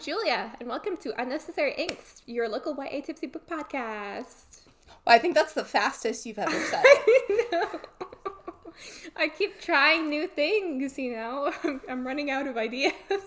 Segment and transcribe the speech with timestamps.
[0.00, 4.62] I'm Julia, and welcome to Unnecessary Inks, your local YA Tipsy Book Podcast.
[5.04, 6.82] Well, I think that's the fastest you've ever said.
[7.52, 7.78] I.
[9.14, 11.52] I keep trying new things, you know.
[11.86, 12.94] I'm running out of ideas.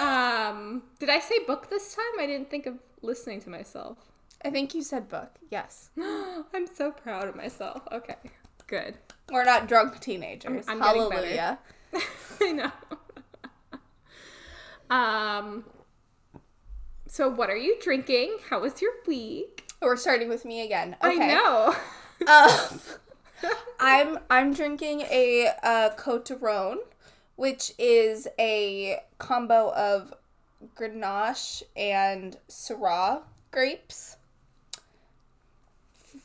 [0.00, 2.20] um, did I say book this time?
[2.20, 3.98] I didn't think of listening to myself.
[4.44, 5.40] I think you said book.
[5.50, 5.90] Yes.
[6.00, 7.82] I'm so proud of myself.
[7.90, 8.14] Okay,
[8.68, 8.94] good.
[9.28, 10.68] We're not drunk teenagers.
[10.68, 10.96] I'm- I'm.
[10.96, 11.58] Hallelujah.
[12.40, 12.70] I know.
[14.92, 15.64] Um.
[17.06, 18.38] So, what are you drinking?
[18.48, 19.68] How was your week?
[19.80, 20.96] We're starting with me again.
[21.02, 21.20] Okay.
[21.20, 21.74] I know.
[22.26, 22.80] Um,
[23.80, 26.78] I'm I'm drinking a uh, Cote Rhone,
[27.36, 30.14] which is a combo of
[30.76, 34.16] Grenache and Syrah grapes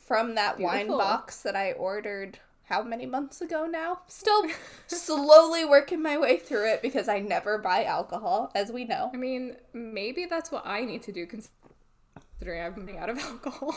[0.06, 4.00] from that wine box that I ordered how many months ago now?
[4.06, 4.44] Still
[4.86, 9.10] slowly working my way through it because I never buy alcohol, as we know.
[9.12, 13.74] I mean, maybe that's what I need to do, considering I'm running out of alcohol.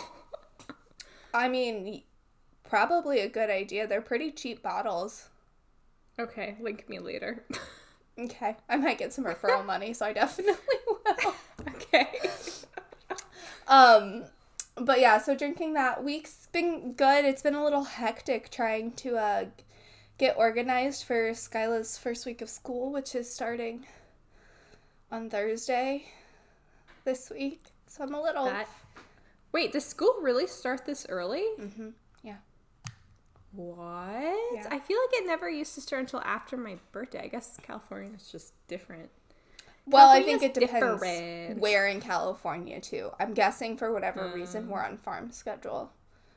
[1.34, 2.04] I mean,
[2.64, 3.88] probably a good idea.
[3.88, 5.30] They're pretty cheap bottles.
[6.20, 7.46] okay, link me later.
[8.20, 10.56] Okay, I might get some referral money, so I definitely
[10.88, 11.34] will.
[11.76, 12.08] okay.
[13.68, 14.26] Um,
[14.76, 17.26] but yeah, so drinking that week's been good.
[17.26, 19.46] It's been a little hectic trying to uh
[20.18, 23.86] get organized for Skyla's first week of school, which is starting
[25.12, 26.06] on Thursday
[27.06, 27.74] this week.
[27.88, 28.68] So I'm a little That.
[29.52, 31.44] Wait, does school really start this early?
[31.60, 31.90] hmm
[32.24, 32.38] Yeah.
[33.54, 33.76] What?
[34.54, 34.68] Yeah.
[34.72, 37.24] I feel like it never used to start until after my birthday.
[37.24, 39.10] I guess California is just different.
[39.88, 41.60] Well, I think it depends different.
[41.60, 43.12] where in California too.
[43.20, 45.92] I'm guessing for whatever reason we're on farm schedule,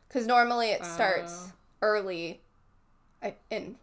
[0.09, 1.53] because normally it starts Oh.
[1.83, 2.41] early,
[3.22, 3.77] uh, in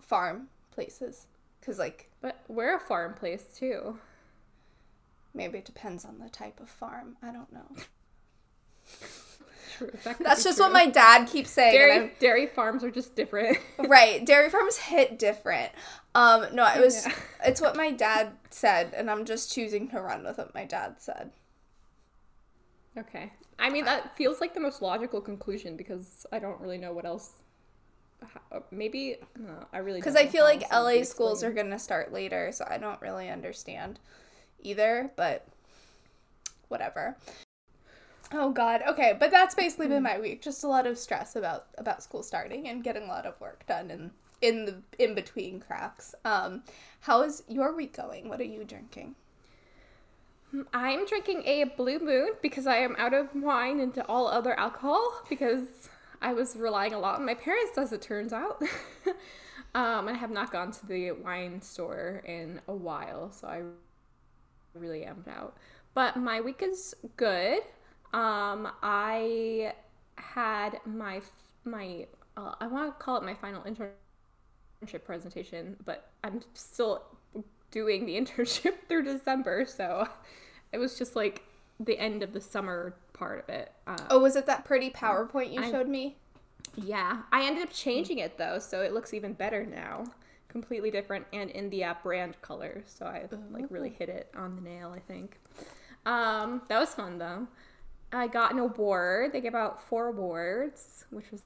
[0.00, 1.26] farm places.
[1.60, 3.98] Because like But we're a farm place too.
[5.32, 7.16] maybe it depends on the type of farm.
[7.22, 7.66] I don't know.
[9.76, 9.90] True.
[10.04, 11.72] That That's just what my dad keeps saying.
[11.74, 13.58] dairy dairy farms are just different.
[13.78, 15.72] Right, dairy farms hit different.
[16.14, 17.06] Um, no, it was.
[17.06, 17.14] Yeah.
[17.44, 20.96] It's what my dad said, and I'm just choosing to run with what my dad
[21.00, 21.32] said.
[22.96, 23.32] okay.
[23.58, 27.04] I mean, that feels like the most logical conclusion because I don't really know what
[27.04, 27.42] else.
[28.70, 31.52] Maybe no, I really Because I feel like else it would be LA schools are
[31.52, 33.98] gonna start later, so I don't really understand
[34.60, 35.10] either.
[35.16, 35.46] But
[36.68, 37.16] whatever.
[38.32, 38.82] Oh God.
[38.88, 39.92] Okay, but that's basically Hmm.
[39.94, 40.42] been my week.
[40.42, 43.66] Just a lot of stress about about school starting and getting a lot of work
[43.66, 44.10] done and
[44.40, 46.14] in the in between cracks.
[46.24, 46.64] Um,
[47.00, 48.28] how is your week going?
[48.28, 49.14] What are you drinking?
[50.74, 55.22] I'm drinking a Blue Moon because I am out of wine and all other alcohol
[55.28, 55.88] because
[56.20, 58.62] I was relying a lot on my parents, as it turns out.
[59.74, 63.62] um, I have not gone to the wine store in a while, so I
[64.74, 65.56] really am out.
[65.94, 67.62] But my week is good.
[68.12, 69.72] Um, I
[70.16, 71.20] had my
[71.64, 72.06] my
[72.36, 77.02] uh, I want to call it my final internship presentation, but I'm still
[77.70, 80.08] doing the internship through December, so
[80.72, 81.42] it was just like
[81.80, 83.72] the end of the summer part of it.
[83.86, 86.16] Uh, Oh, was it that pretty PowerPoint you I'm- showed me?
[86.76, 90.04] yeah, I ended up changing it though, so it looks even better now.
[90.48, 94.54] Completely different and in the app brand color, so I like really hit it on
[94.56, 94.92] the nail.
[94.94, 95.38] I think.
[96.04, 97.46] Um, that was fun though.
[98.12, 99.32] I got an award.
[99.32, 101.42] They gave out four awards, which was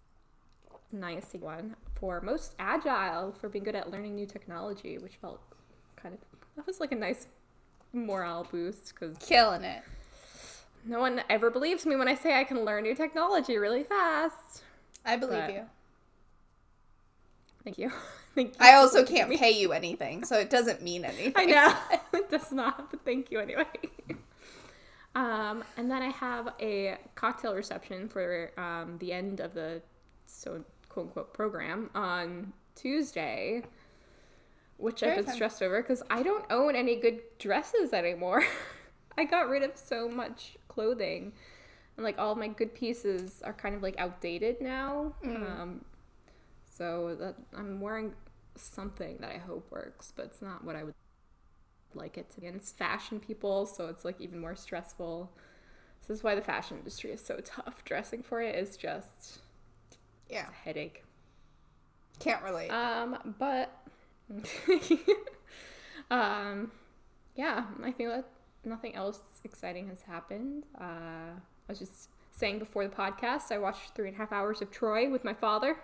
[0.93, 5.41] a nice one for most agile for being good at learning new technology, which felt
[5.97, 6.21] kind of
[6.56, 7.27] that was like a nice
[7.93, 9.82] morale boost because Killing it.
[10.84, 14.62] no one ever believes me when I say I can learn new technology really fast.
[15.04, 15.62] I believe But- you.
[17.65, 17.91] Thank you.
[18.34, 18.54] Thank you.
[18.60, 21.33] I also can't pay you anything, so it doesn't mean anything.
[21.36, 21.74] I know.
[22.19, 23.65] it does not, but thank you anyway.
[25.16, 29.80] Um, and then I have a cocktail reception for um, the end of the
[30.27, 33.63] so quote unquote program on Tuesday,
[34.77, 35.34] which Very I've been fun.
[35.34, 38.45] stressed over because I don't own any good dresses anymore.
[39.18, 41.33] I got rid of so much clothing.
[41.97, 45.15] And like all my good pieces are kind of like outdated now.
[45.24, 45.83] Um,
[46.71, 48.12] so that I'm wearing
[48.54, 50.95] something that I hope works, but it's not what I would
[51.97, 52.27] like it.
[52.43, 55.31] And it's fashion people, so it's like even more stressful.
[56.01, 57.84] So this is why the fashion industry is so tough.
[57.84, 59.39] Dressing for it is just
[60.28, 61.04] Yeah, a headache.
[62.21, 62.71] can't relate.
[62.71, 63.72] Um, but
[66.10, 66.71] um,
[67.34, 68.25] yeah, I think that
[68.65, 70.65] nothing else exciting has happened.
[70.81, 70.84] Uh,
[71.34, 74.71] I was just saying before the podcast, I watched three and a half hours of
[74.71, 75.78] Troy with my father.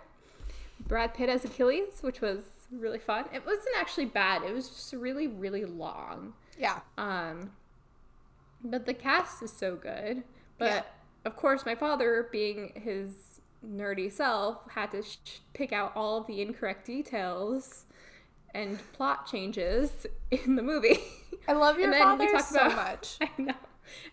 [0.87, 3.25] Brad Pitt as Achilles, which was really fun.
[3.33, 4.43] It wasn't actually bad.
[4.43, 6.33] It was just really, really long.
[6.57, 6.79] Yeah.
[6.97, 7.51] Um,
[8.63, 10.23] but the cast is so good.
[10.57, 10.81] But Yeah.
[11.25, 16.27] of course, my father, being his nerdy self, had to sh- pick out all of
[16.27, 17.85] the incorrect details
[18.53, 20.99] and plot changes in the movie.
[21.47, 23.17] I love your And then we father so about- much.
[23.21, 23.53] I know.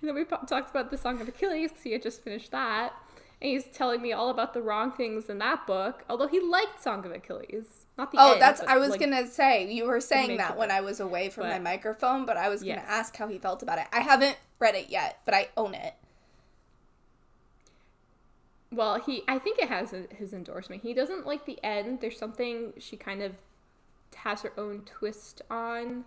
[0.00, 2.50] And then we po- talked about the Song of Achilles 'cause he had just finished
[2.50, 2.92] that.
[3.42, 6.82] And he's telling me all about the wrong things in that book, although he liked
[6.82, 7.86] Song of Achilles.
[7.96, 9.70] Not the Oh, end, that's I was like, gonna say.
[9.72, 10.70] You were saying that when.
[10.70, 13.78] I was away from my microphone, but I was gonna ask how he felt about
[13.78, 13.86] it.
[13.92, 15.94] I haven't read it yet, but I own it.
[18.72, 20.82] Well, he I think it has his endorsement.
[20.82, 22.00] He doesn't like the end.
[22.00, 23.32] There's something she kind of
[24.16, 26.04] has her own twist on.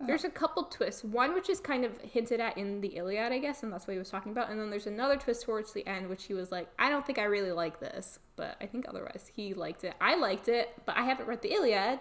[0.00, 0.06] Oh.
[0.06, 1.04] There's a couple twists.
[1.04, 3.92] One which is kind of hinted at in the Iliad, I guess, and that's what
[3.92, 4.50] he was talking about.
[4.50, 7.18] And then there's another twist towards the end, which he was like, I don't think
[7.18, 9.94] I really like this, but I think otherwise he liked it.
[10.00, 12.00] I liked it, but I haven't read the Iliad,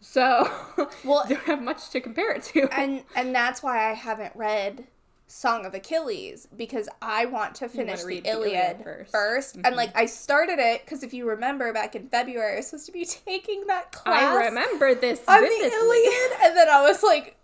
[0.00, 0.50] so
[1.04, 2.68] Well- don't have much to compare it to.
[2.78, 4.86] And and that's why I haven't read
[5.26, 9.12] Song of Achilles because I want to finish the read Iliad, the Iliad first.
[9.12, 9.56] first.
[9.64, 12.86] And like I started it because if you remember back in February, I was supposed
[12.86, 14.22] to be taking that class.
[14.22, 15.68] I remember this on vividly.
[15.70, 17.36] the Iliad, and then I was like,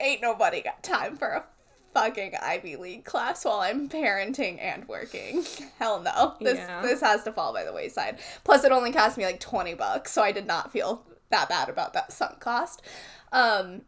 [0.00, 1.44] "Ain't nobody got time for a
[1.92, 5.44] fucking Ivy League class while I'm parenting and working.
[5.78, 6.80] Hell no, this Yeah.
[6.82, 8.18] this has to fall by the wayside.
[8.44, 11.68] Plus, it only cost me like twenty bucks, so I did not feel that bad
[11.68, 12.80] about that sunk cost.
[13.32, 13.82] Um,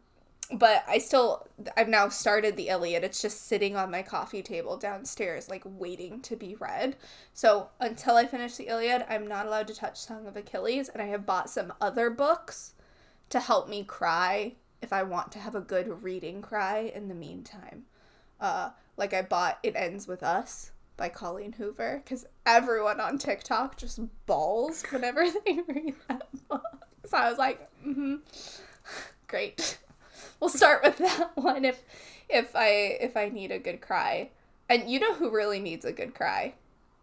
[0.51, 1.47] but I still,
[1.77, 3.03] I've now started the Iliad.
[3.03, 6.95] It's just sitting on my coffee table downstairs, like waiting to be read.
[7.33, 11.01] So until I finish the Iliad, I'm not allowed to touch Song of Achilles, and
[11.01, 12.73] I have bought some other books
[13.29, 17.15] to help me cry if I want to have a good reading cry in the
[17.15, 17.85] meantime.
[18.39, 23.77] Uh, like I bought It Ends With Us by Colleen Hoover because everyone on TikTok
[23.77, 26.63] just bawls whenever they read that book.
[27.05, 28.15] So I was like, mm-hmm,
[29.27, 29.79] great.
[30.43, 31.81] We'll start with that one if
[32.29, 32.67] if I
[32.99, 34.29] if I need a good cry.
[34.69, 36.55] And you know who really needs a good cry?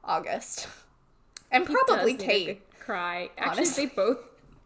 [0.04, 0.69] August.
[1.52, 2.46] And He probably does need a Kate.
[2.46, 3.31] good Cry.
[3.37, 3.87] Actually, honestly.
[3.87, 4.19] they both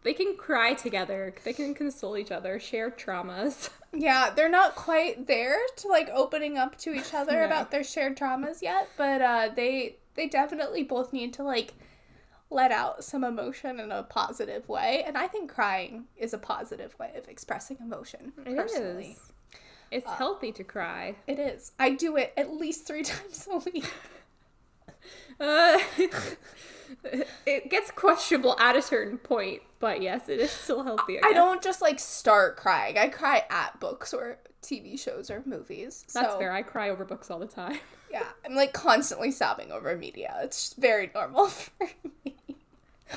[0.03, 1.33] they can cry together.
[1.45, 3.69] They can console each other, share traumas.
[3.97, 7.45] Yeah, they're not quite there to like opening up to each other No.
[7.45, 11.73] about their shared traumas yet, but uh they they definitely both need to like
[12.49, 16.97] let out some emotion in a positive way, and I think crying is a positive
[16.99, 18.33] way of expressing emotion.
[18.45, 19.11] It personally.
[19.11, 19.19] is.
[19.91, 21.15] It's healthy to cry.
[21.27, 21.71] It is.
[21.79, 23.91] I do it at least 3 times a week.
[25.39, 25.77] Uh,
[27.45, 31.19] it gets questionable at a certain point, but yes, it is still healthy.
[31.21, 32.97] I, I don't just like start crying.
[32.97, 36.05] I cry at books or TV shows or movies.
[36.13, 36.51] That's so, fair.
[36.51, 37.79] I cry over books all the time.
[38.11, 40.37] Yeah, I'm like constantly sobbing over media.
[40.41, 41.89] It's very normal for
[42.23, 42.34] me.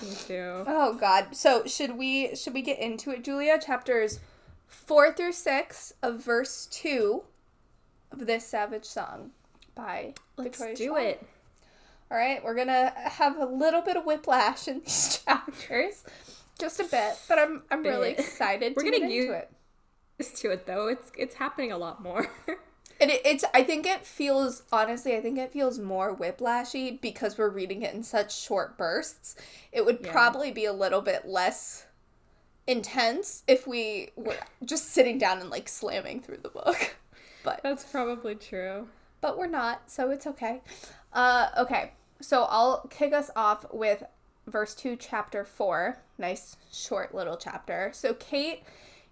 [0.03, 0.65] Me too.
[0.67, 1.35] Oh God.
[1.35, 3.59] So should we should we get into it, Julia?
[3.59, 4.21] Chapters
[4.67, 7.23] four through six of verse two
[8.13, 9.31] of this Savage Song
[9.75, 11.03] by Let's Victoria do Schwab.
[11.03, 11.27] it.
[12.11, 16.05] All right, we're gonna have a little bit of whiplash in these chapters,
[16.59, 19.51] just a bit, but I'm I'm really excited We're to gonna get into use- it.
[20.39, 20.89] To it though.
[20.89, 22.29] It's it's happening a lot more.
[23.01, 27.39] And it, it's I think it feels honestly I think it feels more whiplashy because
[27.39, 29.37] we're reading it in such short bursts.
[29.73, 30.13] It would Yeah.
[30.13, 31.87] probably be a little bit less
[32.67, 36.97] intense if we were just sitting down and like slamming through the book.
[37.45, 38.89] But That's probably true.
[39.21, 40.61] but we're not, so it's okay.
[41.13, 41.93] Uh okay.
[42.21, 44.03] So I'll kick us off with
[44.49, 45.99] verse 2 chapter 4.
[46.19, 47.91] Nice short little chapter.
[47.95, 48.65] So Kate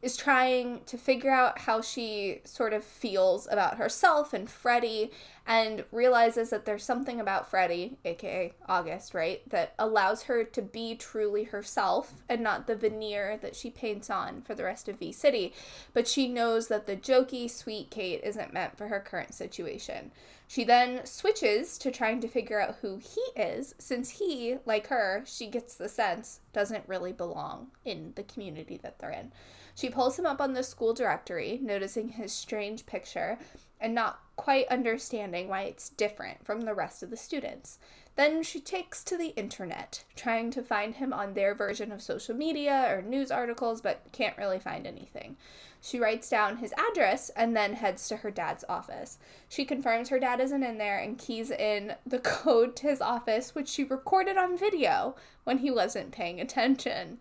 [0.07, 5.11] is trying to figure out how she sort of feels about herself and Freddie
[5.45, 10.95] and realizes that there's something about Freddie, aka August, right, that allows her to be
[10.95, 15.11] truly herself and not the veneer that she paints on for the rest of V
[15.11, 15.53] City.
[15.93, 20.13] But she knows that the jokey, sweet Kate isn't meant for her current situation.
[20.47, 25.25] She then switches to trying to figure out who he is, since he, like her,
[25.27, 29.33] she gets the sense, doesn't really belong in the community that they're in.
[29.77, 33.39] She pulls him up on the school directory, noticing his strange picture
[33.79, 37.79] and not quite understanding why it's different from the rest of the students.
[38.17, 42.35] Then she takes to the internet, trying to find him on their version of social
[42.35, 45.37] media or news articles, but can't really find anything.
[45.83, 49.19] She writes down his address and then heads to her dad's office.
[49.47, 53.55] She confirms her dad isn't in there and keys in the code to his office,
[53.55, 57.19] which she recorded on video when he wasn't paying attention.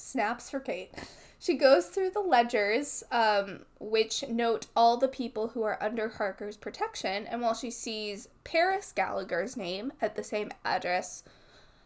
[0.00, 0.92] Snaps for Kate.
[1.38, 6.56] She goes through the ledgers, um, which note all the people who are under Harker's
[6.56, 11.22] protection, and while she sees Paris Gallagher's name at the same address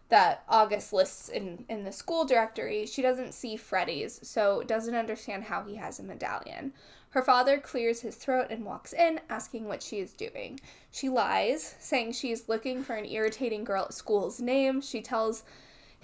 [0.09, 5.45] that August lists in, in the school directory, she doesn't see Freddie's, so doesn't understand
[5.45, 6.73] how he has a medallion.
[7.11, 10.59] Her father clears his throat and walks in, asking what she is doing.
[10.91, 14.81] She lies, saying she is looking for an irritating girl at school's name.
[14.81, 15.45] She tells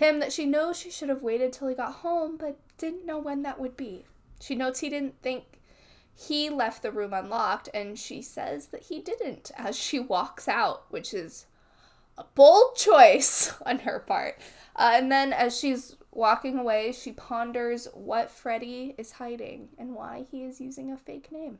[0.01, 3.19] him that she knows she should have waited till he got home, but didn't know
[3.19, 4.07] when that would be.
[4.41, 5.61] She notes he didn't think
[6.15, 10.85] he left the room unlocked, and she says that he didn't as she walks out,
[10.91, 11.47] which is
[12.17, 14.39] a bold choice on her part.
[14.75, 20.25] Uh, and then as she's walking away, she ponders what Freddie is hiding and why
[20.31, 21.59] he is using a fake name.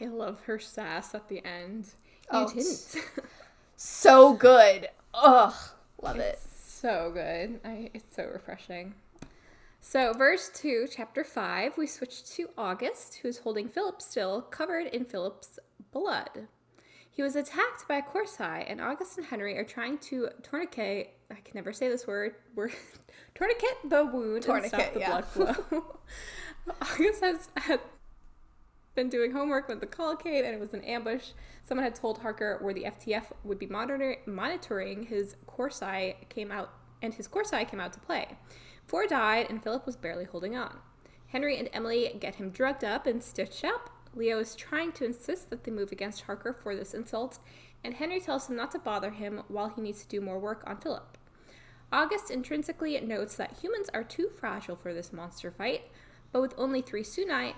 [0.00, 1.88] I love her sass at the end.
[2.32, 2.96] You Oh, didn't.
[3.80, 4.88] So good.
[5.14, 5.54] Ugh,
[6.02, 6.38] love it.
[6.38, 7.60] So good.
[7.64, 8.94] I, it's so refreshing.
[9.80, 15.04] So, verse 2, chapter 5, we switch to August, who's holding Philip still, covered in
[15.04, 15.58] Philip's
[15.92, 16.48] blood.
[17.10, 21.34] He was attacked by a Corsai, and August and Henry are trying to tourniquet, I
[21.34, 22.72] can never say this word, word
[23.34, 25.08] tourniquet the wound and stop Tourniquet, the yeah.
[25.10, 25.96] blood flow.
[26.82, 27.48] August has
[28.94, 31.30] been doing homework with the Colonnade and it was an ambush.
[31.62, 36.70] Someone had told Harker where the FTF would be monitor- monitoring his Corsai came out
[37.00, 38.36] and his Corsai came out to play.
[38.86, 40.78] Four died and Philip was barely holding on.
[41.28, 43.90] Henry and Emily get him drugged up and stitched up.
[44.14, 47.38] Leo is trying to insist that they move against Harker for this insult,
[47.84, 50.64] and Henry tells him not to bother him while he needs to do more work
[50.66, 51.18] on Philip.
[51.92, 55.82] August intrinsically notes that humans are too fragile for this monster fight,
[56.32, 57.54] but with only three Sunai,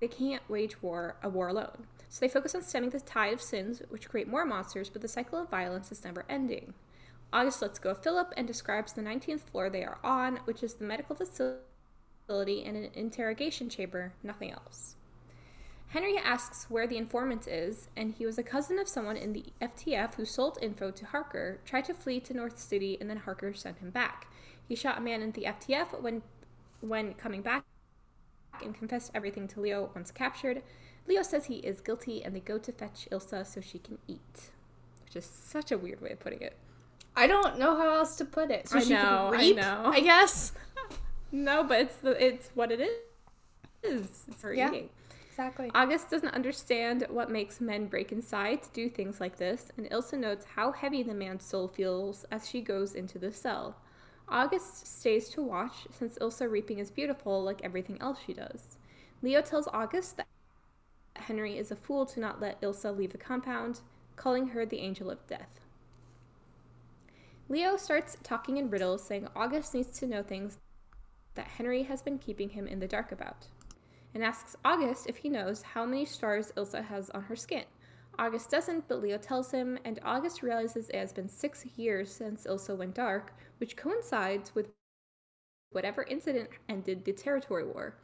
[0.00, 1.86] they can't wage war a war alone.
[2.08, 5.08] So they focus on stemming the tide of sins, which create more monsters, but the
[5.08, 6.74] cycle of violence is never ending.
[7.32, 10.74] August lets go of Philip and describes the 19th floor they are on, which is
[10.74, 14.96] the medical facility and an interrogation chamber, nothing else.
[15.88, 19.44] Henry asks where the informant is, and he was a cousin of someone in the
[19.60, 23.52] FTF who sold info to Harker, tried to flee to North City, and then Harker
[23.52, 24.28] sent him back.
[24.66, 26.22] He shot a man in the FTF when,
[26.80, 27.64] when coming back
[28.62, 30.62] and confessed everything to Leo once captured.
[31.06, 34.50] Leo says he is guilty, and they go to fetch Ilsa so she can eat,
[35.04, 36.56] which is such a weird way of putting it.
[37.16, 38.68] I don't know how else to put it.
[38.68, 39.82] So I she know, I can reap, know.
[39.86, 40.52] I guess.
[41.32, 42.80] No, but it's the it's what it
[43.84, 44.24] is.
[44.28, 44.68] It's her Yeah.
[44.68, 44.88] eating.
[45.28, 45.70] Exactly.
[45.76, 50.18] August doesn't understand what makes men break inside to do things like this, and Ilsa
[50.18, 53.76] notes how heavy the man's soul feels as she goes into the cell.
[54.30, 58.76] August stays to watch since Ilsa reaping is beautiful like everything else she does.
[59.22, 60.28] Leo tells August that
[61.16, 63.80] Henry is a fool to not let Ilsa leave the compound,
[64.16, 65.60] calling her the angel of death.
[67.48, 70.58] Leo starts talking in riddles, saying August needs to know things
[71.34, 73.48] that Henry has been keeping him in the dark about
[74.14, 77.64] and asks August if he knows how many stars Ilsa has on her skin.
[78.18, 82.44] August doesn't, but Leo tells him, and August realizes it has been six years since
[82.44, 84.68] Ilsa went dark, which coincides with
[85.70, 87.94] whatever incident ended the territory war.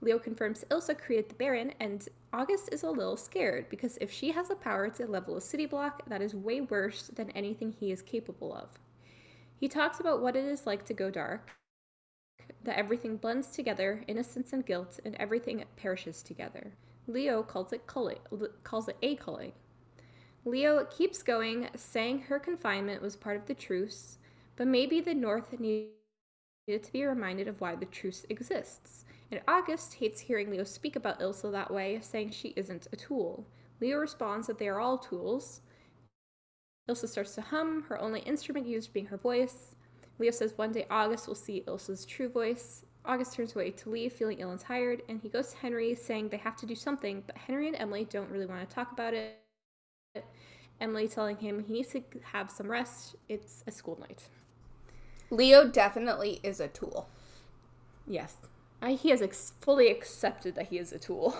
[0.00, 4.30] Leo confirms Ilsa created the Barrens, and August is a little scared because if she
[4.30, 7.90] has the power to level a city block, that is way worse than anything he
[7.90, 8.78] is capable of.
[9.56, 11.50] He talks about what it is like to go dark,
[12.62, 16.74] that everything blends together, innocence and guilt, and everything perishes together.
[17.08, 18.18] Leo calls it culling,
[18.62, 19.52] calls it a culling.
[20.44, 24.17] Leo keeps going, saying her confinement was part of the truce,
[24.58, 25.92] but maybe the North needed
[26.66, 29.04] to be reminded of why the truce exists.
[29.30, 33.46] And August hates hearing Leo speak about Ilsa that way, saying she isn't a tool.
[33.80, 35.60] Leo responds that they are all tools.
[36.90, 39.76] Ilsa starts to hum, her only instrument used being her voice.
[40.18, 42.84] Leo says one day August will see Ilsa's true voice.
[43.04, 46.30] August turns away to leave, feeling ill and tired, and he goes to Henry, saying
[46.30, 49.14] they have to do something, but Henry and Emily don't really want to talk about
[49.14, 49.38] it.
[50.80, 53.14] Emily telling him he needs to have some rest.
[53.28, 54.28] It's a school night.
[55.30, 57.08] Leo definitely is a tool.
[58.06, 58.36] Yes.
[58.80, 61.36] I, he has ex- fully accepted that he is a tool.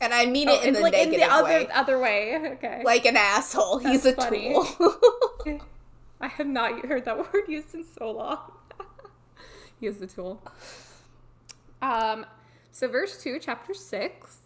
[0.00, 1.68] And I mean Oh, it in the like negative in the other way.
[1.74, 2.38] other way.
[2.54, 2.82] Okay.
[2.84, 3.78] Like an asshole.
[3.78, 4.54] He's a funny.
[4.54, 4.66] tool.
[6.20, 8.52] I have not heard that word used in so long.
[9.80, 10.40] he is the tool.
[11.82, 12.26] Um,
[12.72, 14.38] so verse two, chapter six.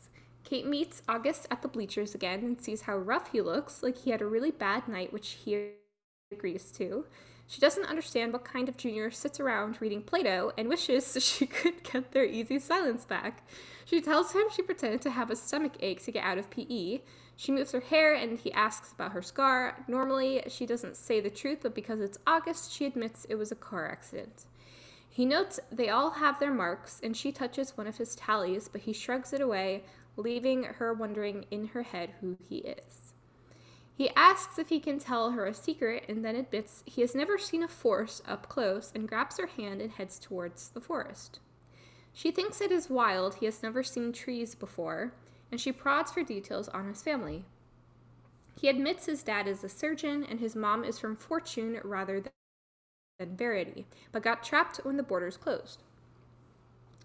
[0.45, 4.11] Kate meets August at the bleachers again and sees how rough he looks, like he
[4.11, 5.71] had a really bad night, which he
[6.31, 7.07] agrees to.
[7.53, 11.83] She doesn't understand what kind of junior sits around reading Plato and wishes she could
[11.83, 13.47] get their easy silence back.
[13.85, 17.03] She tells him she pretended to have a stomach ache to get out of PE.
[17.37, 19.85] She moves her hair and he asks about her scar.
[19.87, 23.57] Normally, she doesn't say the truth, but because it's August, she admits it was a
[23.57, 24.47] car accident.
[25.07, 28.81] He notes they all have their marks, and she touches one of his tallies, but
[28.81, 29.85] he shrugs it away,
[30.17, 33.12] leaving her wondering in her head who he is.
[34.03, 37.39] He asks if he can tell her a secret and then admits he has never
[37.39, 41.39] seen a forest up close and grabs her hand and heads towards the forest.
[42.13, 45.13] She thinks it is wild, he has never seen trees before,
[45.53, 47.45] and she prods for details on his family.
[48.61, 53.37] He admits his dad is a surgeon and his mom is from Fortune rather than
[53.37, 55.81] Verity, but got trapped when the borders closed.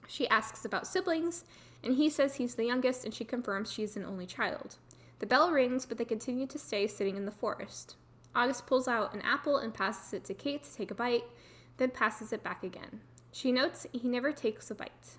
[0.08, 1.46] She asks about siblings,
[1.84, 4.78] and he says he's the youngest, and she confirms she's an only child.
[5.20, 7.96] The bell rings, but they continue to stay sitting in the forest.
[8.36, 11.24] August pulls out an apple and passes it to Kate to take a bite,
[11.78, 13.02] then passes it back again.
[13.32, 15.18] She notes he never takes a bite.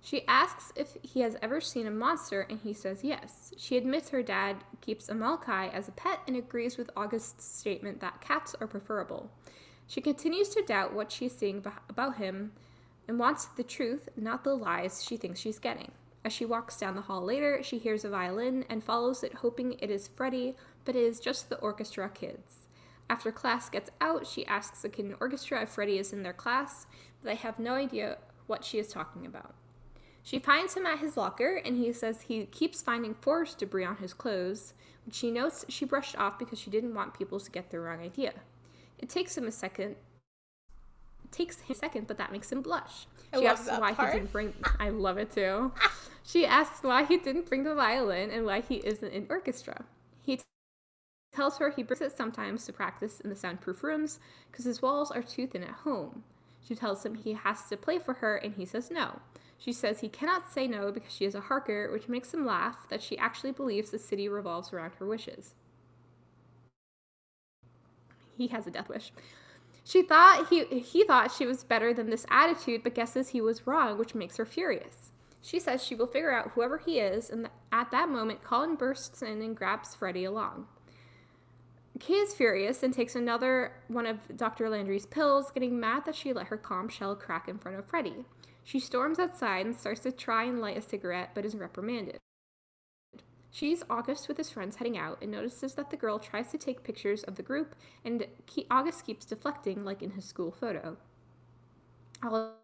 [0.00, 3.54] She asks if he has ever seen a monster, and he says yes.
[3.56, 8.00] She admits her dad keeps a Malkai as a pet and agrees with August's statement
[8.00, 9.30] that cats are preferable.
[9.86, 12.52] She continues to doubt what she's seeing about him
[13.08, 15.92] and wants the truth, not the lies she thinks she's getting.
[16.24, 19.74] As she walks down the hall later, she hears a violin and follows it, hoping
[19.78, 22.66] it is Freddie, but it is just the orchestra kids.
[23.10, 26.32] After class gets out, she asks the kid in orchestra if Freddie is in their
[26.32, 26.86] class,
[27.22, 28.16] but they have no idea
[28.46, 29.54] what she is talking about.
[30.22, 33.98] She finds him at his locker, and he says he keeps finding forest debris on
[33.98, 34.72] his clothes,
[35.04, 38.00] which she notes she brushed off because she didn't want people to get the wrong
[38.00, 38.32] idea.
[38.98, 39.96] It takes him a second.
[41.34, 43.06] Takes him a second, but that makes him blush.
[43.32, 44.12] I she love asks why part.
[44.12, 44.54] he didn't bring.
[44.78, 45.72] I love it too.
[46.22, 49.84] she asks why he didn't bring the violin and why he isn't in orchestra.
[50.22, 50.44] He t-
[51.34, 55.10] tells her he brings it sometimes to practice in the soundproof rooms because his walls
[55.10, 56.22] are too thin at home.
[56.66, 59.20] She tells him he has to play for her, and he says no.
[59.58, 62.88] She says he cannot say no because she is a Harker, which makes him laugh
[62.90, 65.54] that she actually believes the city revolves around her wishes.
[68.36, 69.10] He has a death wish.
[69.84, 73.66] She thought he he thought she was better than this attitude, but guesses he was
[73.66, 75.12] wrong, which makes her furious.
[75.42, 79.20] She says she will figure out whoever he is, and at that moment, Colin bursts
[79.20, 80.66] in and grabs Freddie along.
[82.00, 84.70] Kay is furious and takes another one of Dr.
[84.70, 88.24] Landry's pills, getting mad that she let her calm shell crack in front of Freddie.
[88.64, 92.18] She storms outside and starts to try and light a cigarette, but is reprimanded.
[93.54, 96.58] She sees August with his friends heading out and notices that the girl tries to
[96.58, 98.26] take pictures of the group, and
[98.68, 100.96] August keeps deflecting, like in his school photo.
[102.20, 102.54] All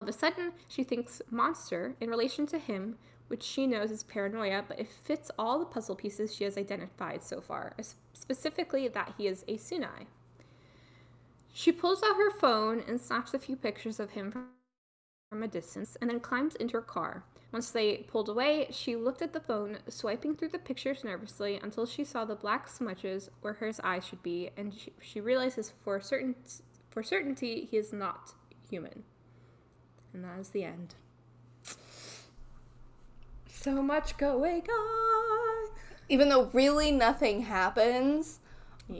[0.00, 4.62] of a sudden, she thinks monster in relation to him, which she knows is paranoia,
[4.68, 7.74] but it fits all the puzzle pieces she has identified so far,
[8.12, 10.06] specifically that he is a Sunai.
[11.52, 14.30] She pulls out her phone and snaps a few pictures of him
[15.32, 17.24] from a distance and then climbs into her car.
[17.52, 21.86] Once they pulled away, she looked at the phone, swiping through the pictures nervously until
[21.86, 26.00] she saw the black smudges where his eyes should be, and she, she realizes for
[26.02, 26.34] certain
[26.90, 28.34] for certainty he is not
[28.68, 29.04] human.
[30.12, 30.94] And that is the end.
[33.50, 35.70] So much going on.
[36.10, 38.40] Even though really nothing happens,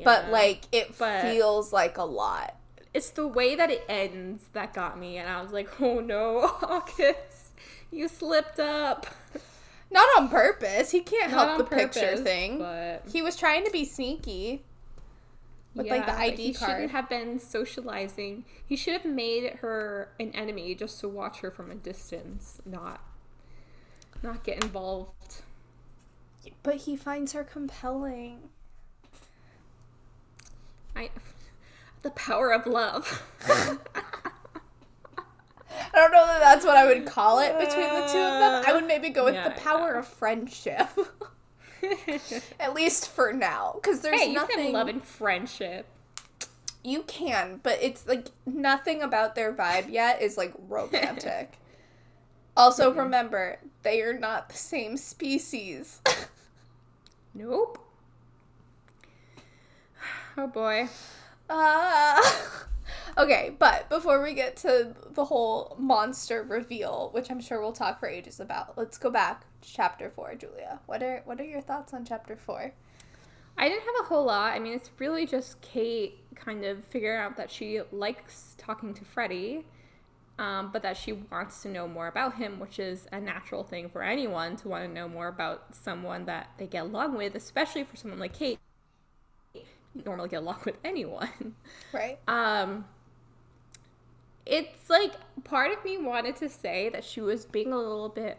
[0.02, 2.56] but like it But- feels like a lot.
[2.94, 6.38] It's the way that it ends that got me, and I was like, oh no,
[6.62, 7.52] August,
[7.90, 9.06] you slipped up.
[9.90, 10.90] Not on purpose.
[10.90, 12.58] He can't Not help the picture thing.
[12.58, 14.64] but He was trying to be sneaky.
[15.74, 16.70] With, like, the ID he card.
[16.70, 18.44] shouldn't have been socializing.
[18.66, 23.00] He should have made her an enemy just to watch her from a distance, not
[24.22, 25.42] not get involved.
[26.62, 28.50] But he finds her compelling.
[30.94, 31.10] I
[32.02, 33.22] the power of love.
[35.94, 38.64] I don't know that that's what I would call it between the two of them.
[38.66, 39.98] I would maybe go with Yeah, the power yeah.
[40.00, 40.88] of friendship.
[42.60, 43.72] At least for now.
[43.82, 44.56] Because there's hey, you nothing.
[44.56, 45.86] can love and friendship.
[46.84, 51.58] You can, but it's like nothing about their vibe yet is like romantic.
[52.56, 53.00] also, mm-hmm.
[53.00, 56.00] remember, they are not the same species.
[57.34, 57.78] Nope.
[60.38, 60.88] Oh boy.
[61.52, 62.22] Uh,
[63.18, 68.00] okay, but before we get to the whole monster reveal, which I'm sure we'll talk
[68.00, 70.80] for ages about, let's go back to chapter four, Julia.
[70.86, 72.72] What are what are your thoughts on chapter four?
[73.58, 74.54] I didn't have a whole lot.
[74.54, 79.04] I mean, it's really just Kate kind of figuring out that she likes talking to
[79.04, 79.66] Freddie,
[80.38, 83.90] um, but that she wants to know more about him, which is a natural thing
[83.90, 87.84] for anyone to want to know more about someone that they get along with, especially
[87.84, 88.58] for someone like Kate.
[89.94, 91.54] Normally get along with anyone.
[91.92, 92.18] Right.
[92.26, 92.86] Um,
[94.46, 95.12] it's like
[95.44, 98.38] part of me wanted to say that she was being a little bit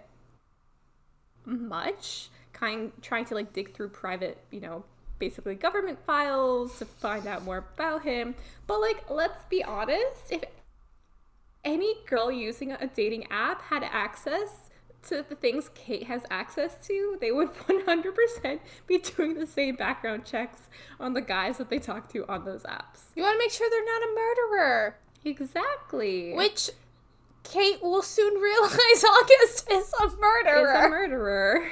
[1.45, 4.83] much, kind trying to like dig through private, you know,
[5.19, 8.35] basically government files to find out more about him.
[8.67, 10.43] But like, let's be honest, if
[11.63, 14.62] any girl using a dating app had access
[15.03, 20.25] to the things Kate has access to, they would 100% be doing the same background
[20.25, 23.11] checks on the guys that they talk to on those apps.
[23.15, 24.97] You want to make sure they're not a murderer.
[25.25, 26.33] Exactly.
[26.33, 26.69] Which
[27.43, 30.71] Kate will soon realize August is a murderer.
[30.71, 31.69] Is a murderer.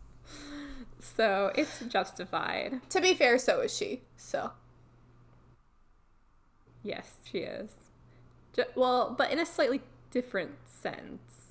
[1.00, 2.80] so it's justified.
[2.90, 4.02] To be fair, so is she.
[4.16, 4.52] So.
[6.82, 7.72] Yes, she is.
[8.54, 11.47] Ju- well, but in a slightly different sense.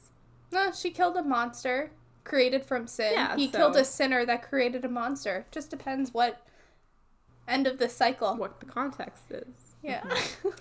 [0.51, 1.91] No, she killed a monster
[2.23, 3.13] created from sin.
[3.13, 5.45] Yeah, he so- killed a sinner that created a monster.
[5.51, 6.45] Just depends what
[7.47, 8.35] end of the cycle.
[8.35, 9.75] What the context is.
[9.81, 10.03] Yeah.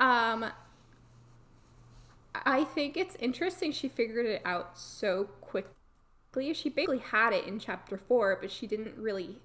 [0.00, 0.46] Um,
[2.34, 6.54] I think it's interesting she figured it out so quickly.
[6.54, 9.36] She basically had it in chapter four, but she didn't really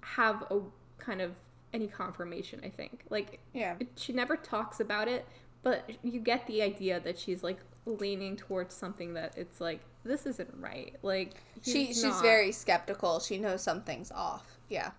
[0.00, 0.60] have a
[0.98, 1.36] kind of
[1.72, 3.04] any confirmation, I think.
[3.08, 3.76] Like, yeah.
[3.80, 5.26] it, she never talks about it,
[5.64, 10.26] but you get the idea that she's like leaning towards something that it's like, this
[10.26, 10.94] isn't right.
[11.02, 13.18] Like, She he's she's not- very skeptical.
[13.20, 14.58] She knows something's off.
[14.68, 14.92] Yeah.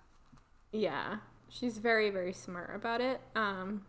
[0.73, 3.21] Yeah, she's very very smart about it.
[3.35, 3.85] Um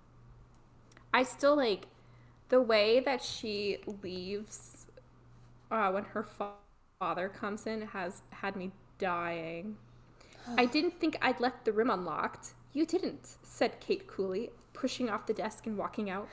[1.13, 1.87] I still like
[2.49, 4.87] the way that she leaves
[5.71, 6.53] uh when her fa-
[7.01, 9.77] father comes in has had me dying.
[10.57, 12.55] I didn't think I'd left the room unlocked.
[12.73, 16.29] You didn't, said Kate coolly, pushing off the desk and walking out.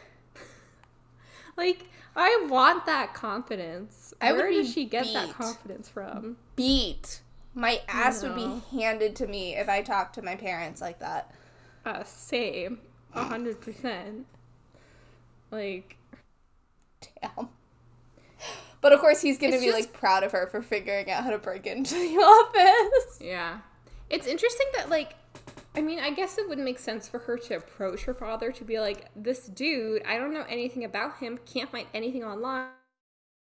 [1.57, 4.13] Like, I want that confidence.
[4.21, 6.37] I Where does she get that confidence from?
[6.55, 7.21] Beat.
[7.55, 11.33] My ass would be handed to me if I talked to my parents like that.
[11.85, 12.79] Uh, same.
[13.13, 14.25] A hundred percent.
[15.51, 15.97] Like,
[17.21, 17.49] Damn.
[18.81, 21.23] But of course, he's gonna It's be just- like proud of her for figuring out
[21.23, 23.19] how to break into the office.
[23.21, 23.59] yeah.
[24.09, 25.15] It's interesting that, like,
[25.75, 28.63] I mean, I guess it would make sense for her to approach her father to
[28.63, 32.69] be like, this dude, I don't know anything about him, can't find anything online.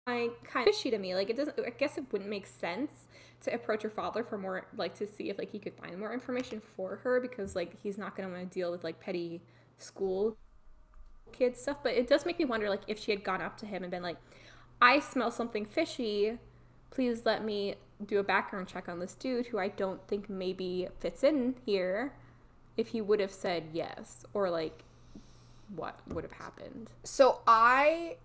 [0.09, 1.15] Kind of fishy to me.
[1.15, 3.09] Like, it doesn't, I guess it wouldn't make sense
[3.43, 6.13] to approach her father for more, like, to see if, like, he could find more
[6.13, 9.41] information for her because, like, he's not to want to deal with, like, petty
[9.79, 10.37] school
[11.33, 11.79] kid stuff.
[11.83, 13.91] But it does make me wonder, like, if she had gone up to him and
[13.91, 14.19] been like,
[14.81, 16.39] I smell something fishy.
[16.91, 20.89] Please let me do a background check on this dude who I don't think maybe
[21.01, 22.13] fits in here.
[22.77, 24.85] If he would have said yes, or like,
[25.75, 26.91] what would have happened?
[27.05, 28.17] So I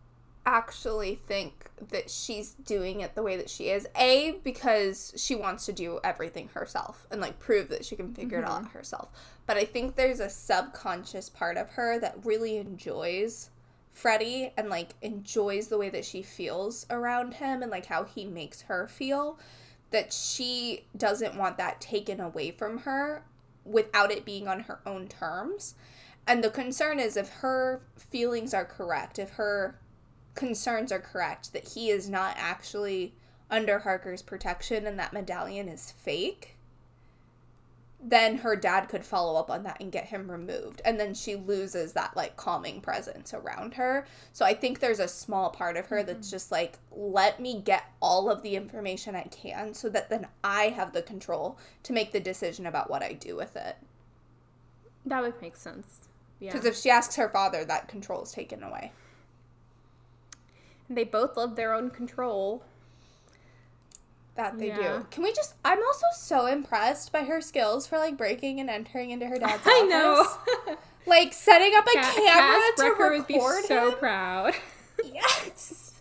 [0.46, 3.88] actually think that she's doing it the way that she is.
[3.96, 8.40] A because she wants to do everything herself and like prove that she can figure
[8.40, 8.78] it out mm-hmm.
[8.78, 9.10] herself.
[9.46, 13.50] But I think there's a subconscious part of her that really enjoys
[13.94, 18.26] Freddie and like enjoys the way that she feels around him and like how he
[18.26, 19.38] makes her feel
[19.92, 23.24] that she doesn't want that taken away from her
[23.64, 25.76] without it being on her own terms.
[26.28, 29.80] And the concern is if her feelings are correct, if her
[30.36, 33.14] concerns are correct, that he is not actually
[33.50, 36.56] under Harker's protection and that medallion is fake,
[38.04, 40.82] then her dad could follow up on that and get him removed.
[40.86, 44.08] And then she loses that like calming presence around her.
[44.34, 46.36] So I think there's a small part of her that's mm-hmm.
[46.36, 50.70] just like, let me get all of the information I can so that then I
[50.70, 53.78] have the control to make the decision about what I do with it.
[55.06, 56.00] That would make sense.
[56.40, 56.52] Yeah.
[56.54, 58.92] Because if she asks her father, that control is taken away.
[60.92, 62.64] and they both love their own control.
[64.42, 64.98] That they Yeah.
[65.00, 65.08] do.
[65.12, 65.54] Can we just?
[65.64, 69.62] I'm also so impressed by her skills for like breaking and entering into her dad's
[69.66, 69.70] I
[70.26, 70.68] office.
[70.68, 70.78] know.
[71.06, 73.98] Like setting up a Ca- camera Kaz to Brekker would be record so him.
[74.00, 74.54] proud.
[75.14, 75.94] Yes.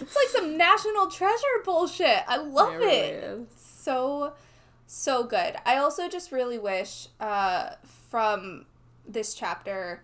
[0.00, 2.22] it's like some national treasure bullshit.
[2.28, 3.24] I love It really it.
[3.24, 3.46] is.
[3.56, 4.32] So,
[4.86, 5.56] so good.
[5.66, 7.70] I also just really wish uh,
[8.10, 8.66] from
[9.08, 10.02] this chapter,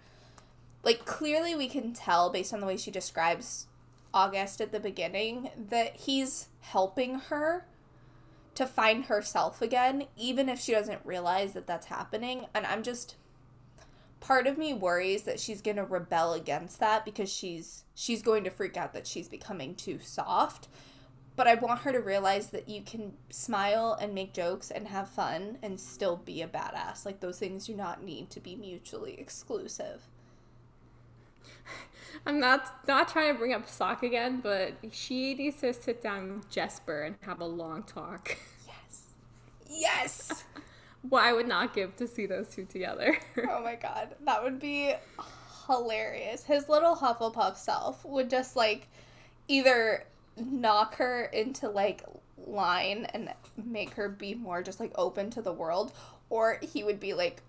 [0.83, 3.67] like clearly we can tell based on the way she describes
[4.13, 7.67] August at the beginning that he's helping her
[8.55, 12.47] to find herself again, even if she doesn't realize that that's happening.
[12.55, 13.17] And I'm just
[14.21, 18.45] part of me worries that she's going to rebel against that because she's she's going
[18.45, 20.69] to freak out that she's becoming too soft
[21.41, 25.09] but I want her to realize that you can smile and make jokes and have
[25.09, 27.07] fun and still be a badass.
[27.07, 30.03] Like those things do not need to be mutually exclusive.
[32.27, 36.37] I'm not not trying to bring up sock again, but she needs to sit down
[36.37, 38.37] with Jesper and have a long talk.
[38.67, 39.03] Yes.
[39.69, 40.45] Yes.
[41.03, 43.19] what I would not give to see those two together.
[43.49, 44.95] oh my god, that would be
[45.67, 46.45] hilarious.
[46.45, 48.89] His little Hufflepuff self would just like
[49.49, 50.05] either
[50.37, 52.05] knock her into like
[52.37, 55.93] line and make her be more just like open to the world
[56.31, 57.43] or he would be like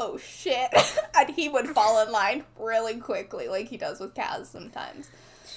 [0.00, 0.70] oh shit
[1.16, 5.08] and he would fall in line really quickly like he does with Kaz sometimes.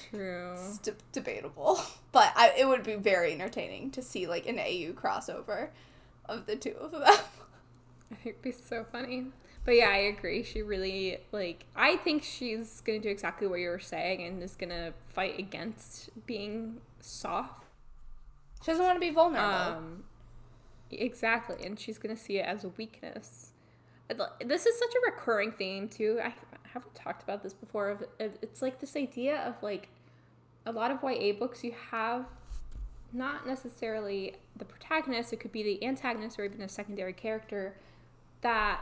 [0.09, 0.53] True.
[0.53, 4.93] It's de- debatable, but I, it would be very entertaining to see like an AU
[4.93, 5.69] crossover
[6.25, 7.01] of the two of them.
[7.03, 7.15] I
[8.09, 9.27] think it'd be so funny.
[9.65, 10.43] But yeah, I agree.
[10.43, 14.55] She really like I think she's gonna do exactly what you were saying and is
[14.55, 17.63] gonna fight against being soft.
[18.61, 19.49] She doesn't want to be vulnerable.
[19.49, 20.03] Um
[20.91, 23.52] exactly, and she's gonna see it as a weakness.
[24.09, 26.19] This is such a recurring theme too.
[26.23, 26.33] I
[26.73, 27.99] haven't talked about this before.
[28.19, 29.89] It's like this idea of like
[30.65, 32.25] a lot of YA books you have
[33.13, 37.75] not necessarily the protagonist, it could be the antagonist or even a secondary character
[38.41, 38.81] that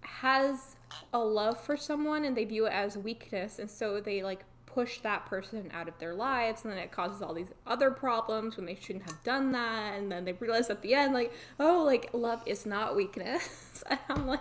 [0.00, 0.76] has
[1.12, 5.00] a love for someone and they view it as weakness and so they like push
[5.00, 8.66] that person out of their lives and then it causes all these other problems when
[8.66, 12.10] they shouldn't have done that and then they realize at the end like oh like
[12.12, 13.48] love is not weakness.
[13.90, 14.40] And i'm like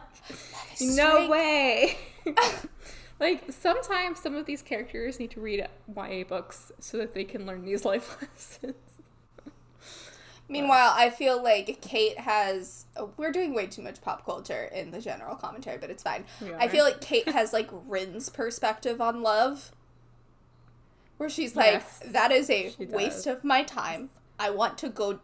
[0.79, 1.97] no way.
[3.21, 7.45] Like sometimes some of these characters need to read ya books so that they can
[7.45, 8.73] learn these life lessons.
[10.49, 12.87] Meanwhile, I feel like Kate has.
[12.97, 16.25] Oh, we're doing way too much pop culture in the general commentary, but it's fine.
[16.59, 19.71] I feel like Kate has like Rin's perspective on love,
[21.21, 24.09] where she's like, yes, "That is a waste of my time.
[24.39, 25.19] I want to go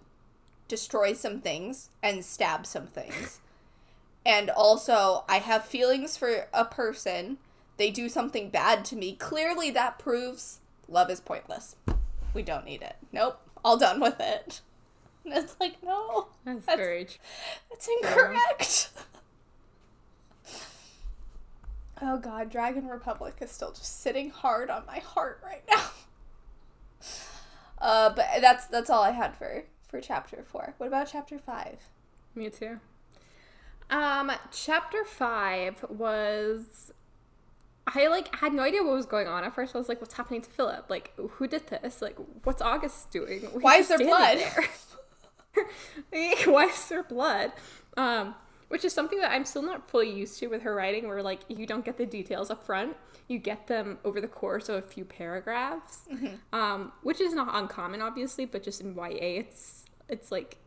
[0.67, 3.39] destroy some things and stab some things,
[4.25, 7.39] and also I have feelings for a person.
[7.77, 9.15] They do something bad to me.
[9.15, 11.75] Clearly, that proves love is pointless.
[12.31, 12.97] We don't need it.
[13.11, 14.61] Nope, all done with it."
[15.25, 16.27] And it's like, no.
[16.45, 17.07] That's, that's very
[17.71, 18.91] That's incorrect.
[22.01, 25.83] oh god, Dragon Republic is still just sitting hard on my heart right now.
[27.79, 30.73] Uh, but that's that's all I had for for chapter four.
[30.79, 31.77] What about chapter five?
[32.33, 32.79] Me too.
[33.91, 36.91] Um, chapter five was
[37.85, 39.75] I like had no idea what was going on at first.
[39.75, 40.85] I was like, "What's happening to Philip?
[40.89, 42.01] Like, who did this?
[42.01, 43.41] Like, what's August doing?
[43.41, 44.39] Why is there blood?"
[46.45, 47.51] Why is there blood?
[47.95, 48.35] Um,
[48.67, 51.41] which is something that I'm still not fully used to with her writing, where like
[51.47, 52.95] you don't get the details up front,
[53.27, 56.35] you get them over the course of a few paragraphs, mm-hmm.
[56.57, 60.57] um, which is not uncommon, obviously, but just in YA, it's it's like,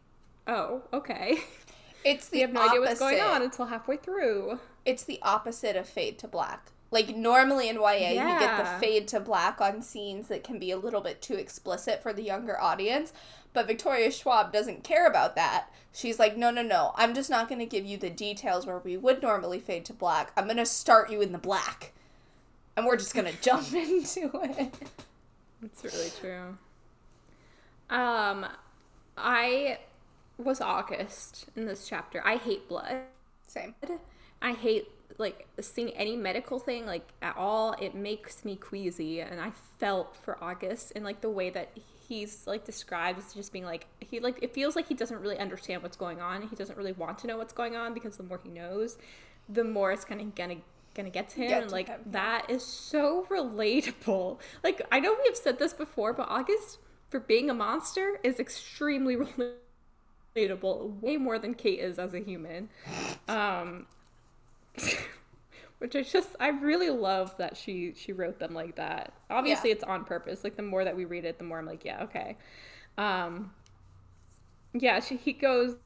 [0.46, 1.38] oh, okay.
[2.04, 2.72] It's the you have no opposite.
[2.72, 4.58] idea what's going on until halfway through.
[4.84, 6.72] It's the opposite of fade to black.
[6.90, 8.34] Like normally in YA, yeah.
[8.34, 11.34] you get the fade to black on scenes that can be a little bit too
[11.34, 13.12] explicit for the younger audience.
[13.52, 15.68] But Victoria Schwab doesn't care about that.
[15.92, 16.92] She's like, no, no, no.
[16.96, 19.92] I'm just not going to give you the details where we would normally fade to
[19.92, 20.32] black.
[20.36, 21.92] I'm going to start you in the black.
[22.76, 24.74] And we're just going to jump into it.
[25.60, 26.56] That's really true.
[27.90, 28.46] Um,
[29.16, 29.78] I
[30.38, 32.22] was August in this chapter.
[32.24, 33.00] I hate blood.
[33.50, 33.74] Same.
[34.40, 37.74] I hate like seeing any medical thing like at all.
[37.80, 41.70] It makes me queasy, and I felt for August and like the way that
[42.08, 45.38] he's like described as just being like he like it feels like he doesn't really
[45.38, 46.42] understand what's going on.
[46.48, 48.98] He doesn't really want to know what's going on because the more he knows,
[49.48, 50.58] the more it's kind of gonna
[50.94, 52.00] gonna get to him get and like him.
[52.06, 54.38] that is so relatable.
[54.62, 58.38] Like I know we have said this before, but August for being a monster is
[58.38, 59.56] extremely relatable,
[60.34, 62.68] way more than Kate is as a human.
[63.28, 63.86] Um
[65.80, 69.14] which I just I really love that she she wrote them like that.
[69.30, 69.76] Obviously, yeah.
[69.76, 70.44] it's on purpose.
[70.44, 72.36] Like the more that we read it, the more I'm like, yeah, okay.
[72.98, 73.52] Um,
[74.74, 75.76] yeah, she he goes.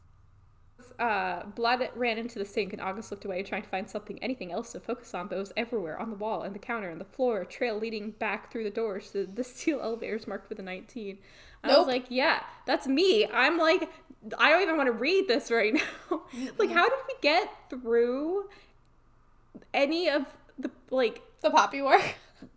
[0.98, 4.52] Uh, blood ran into the sink, and August looked away, trying to find something, anything
[4.52, 5.28] else to focus on.
[5.28, 7.78] But it was everywhere on the wall, and the counter, and the floor, a trail
[7.78, 11.18] leading back through the doors to the steel elevators marked with a 19.
[11.62, 13.26] I was like, yeah, that's me.
[13.26, 13.88] I'm like,
[14.38, 16.22] I don't even want to read this right now.
[16.58, 18.46] like, how did we get through
[19.74, 20.26] any of
[20.58, 22.00] the like the Poppy War.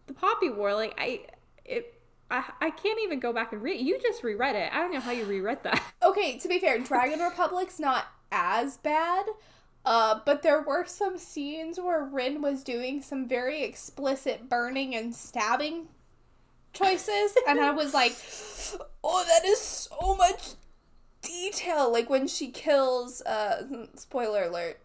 [0.08, 1.22] The Poppy War, like I
[1.66, 1.94] it
[2.32, 3.86] I, I can't even go back and read.
[3.86, 4.74] You just reread it.
[4.74, 5.82] I don't know how you reread that.
[6.04, 9.26] Okay, to be fair, Dragon Republic's not as bad.
[9.86, 15.14] Uh, but there were some scenes where Rin was doing some very explicit burning and
[15.14, 15.88] stabbing
[16.74, 18.16] choices, and I was like,
[19.04, 20.56] "Oh, that is so much
[21.28, 23.22] detail!" Like when she kills.
[23.22, 23.64] Uh,
[23.96, 24.80] spoiler alert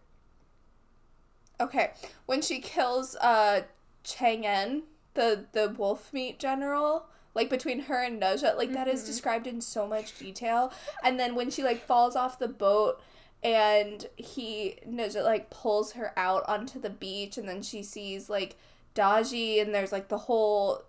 [1.59, 1.91] Okay,
[2.25, 3.61] when she kills uh
[4.03, 4.81] Chang'en,
[5.13, 8.75] the the wolf meat general, like between her and Nezha, like mm-hmm.
[8.75, 9.07] that is mm-hmm.
[9.07, 10.73] described in so much detail.
[11.03, 13.01] And then when she like falls off the boat
[13.43, 18.55] and he Nezha like pulls her out onto the beach and then she sees like
[18.95, 20.83] Daji and there's like the whole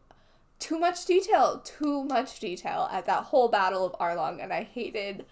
[0.59, 5.27] too much detail, too much detail at that whole battle of Arlong and I hated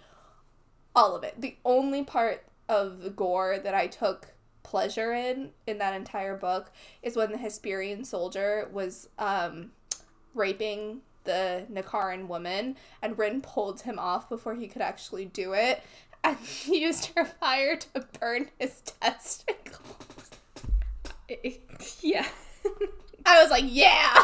[0.95, 1.41] all of it.
[1.41, 4.29] The only part of the gore that I took
[4.63, 6.71] pleasure in in that entire book
[7.03, 9.73] is when the Hesperian soldier was um,
[10.35, 15.83] raping the Nakaran woman, and Rin pulled him off before he could actually do it,
[16.25, 20.31] and he used her fire to burn his testicles.
[22.01, 22.27] yeah.
[23.27, 24.23] I was like, yeah.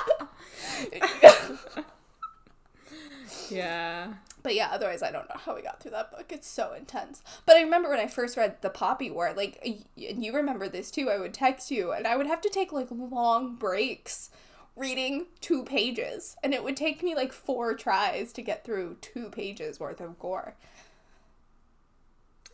[3.48, 4.14] yeah.
[4.42, 6.30] But yeah, otherwise I don't know how we got through that book.
[6.30, 7.22] It's so intense.
[7.44, 9.58] But I remember when I first read The Poppy War, like,
[9.96, 12.72] and you remember this too, I would text you and I would have to take
[12.72, 14.30] like long breaks
[14.76, 16.36] reading two pages.
[16.42, 20.18] And it would take me like four tries to get through two pages worth of
[20.18, 20.54] gore.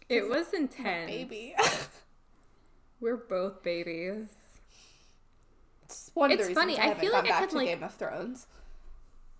[0.08, 1.10] It was intense.
[1.10, 1.54] Baby.
[3.00, 4.28] We're both babies.
[5.84, 6.78] It's one of the reasons funny.
[6.78, 7.68] I, feel like back I to like...
[7.68, 8.46] Game of Thrones.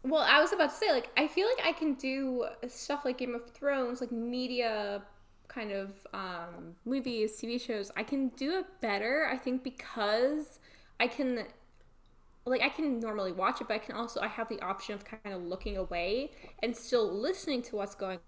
[0.04, 3.16] Well, I was about to say, like, I feel like I can do stuff like
[3.16, 5.02] Game of Thrones, like media
[5.48, 7.90] kind of um, movies, TV shows.
[7.96, 10.58] I can do it better, I think, because
[11.00, 11.44] I can,
[12.44, 15.06] like, I can normally watch it, but I can also, I have the option of
[15.06, 18.18] kind of looking away and still listening to what's going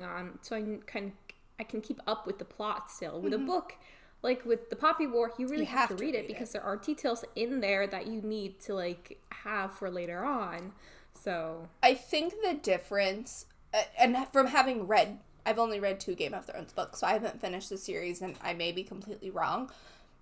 [0.00, 0.38] on.
[0.42, 1.14] So I can,
[1.58, 3.20] I can keep up with the plot still.
[3.20, 3.42] With mm-hmm.
[3.42, 3.74] a book,
[4.22, 6.28] like with the Poppy War, you really you have, have, to read, read it, it
[6.28, 10.74] because there are details in there that you need to, like, have for later on.
[11.22, 16.34] So I think the difference, uh, and from having read, I've only read two Game
[16.34, 19.70] of Thrones books, so I haven't finished the series, and I may be completely wrong.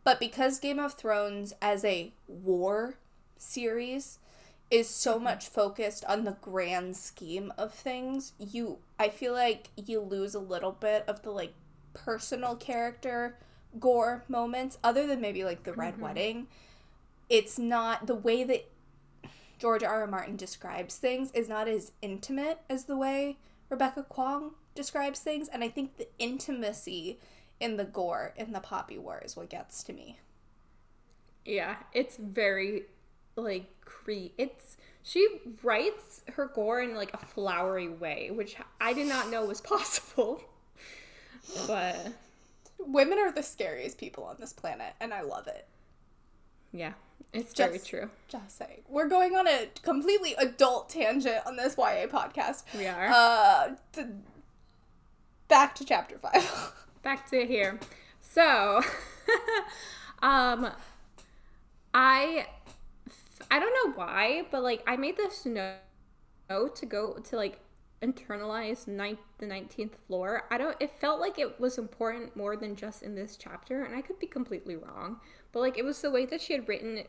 [0.04, 2.94] But because Game of Thrones as a war
[3.38, 4.18] series
[4.70, 5.24] is so mm-hmm.
[5.24, 10.40] much focused on the grand scheme of things, you I feel like you lose a
[10.40, 11.54] little bit of the like
[11.92, 13.36] personal character
[13.78, 16.02] gore moments other than maybe like the red mm-hmm.
[16.02, 16.46] wedding.
[17.28, 18.68] It's not the way that
[19.58, 20.02] George R.
[20.02, 20.06] R.
[20.06, 23.38] Martin describes things is not as intimate as the way
[23.68, 27.18] Rebecca Kuang describes things, and I think the intimacy
[27.58, 30.18] in the gore in the Poppy War is what gets to me.
[31.44, 32.84] Yeah, it's very
[33.34, 35.26] like cre it's she
[35.62, 40.42] writes her gore in like a flowery way, which I did not know was possible.
[41.66, 42.12] but
[42.78, 45.66] women are the scariest people on this planet, and I love it.
[46.76, 46.92] Yeah,
[47.32, 48.10] it's just, very true.
[48.28, 48.82] Just saying.
[48.88, 52.64] We're going on a completely adult tangent on this YA podcast.
[52.76, 53.08] We are.
[53.08, 54.08] Uh, to,
[55.48, 56.72] back to chapter five.
[57.02, 57.80] back to here.
[58.20, 58.82] So,
[60.22, 60.70] um,
[61.94, 62.46] I,
[63.50, 67.58] I don't know why, but like I made this note to go to like
[68.02, 70.44] internalize ninth, the 19th floor.
[70.50, 73.94] I don't, it felt like it was important more than just in this chapter, and
[73.94, 75.20] I could be completely wrong.
[75.52, 77.04] But like, it was the way that she had written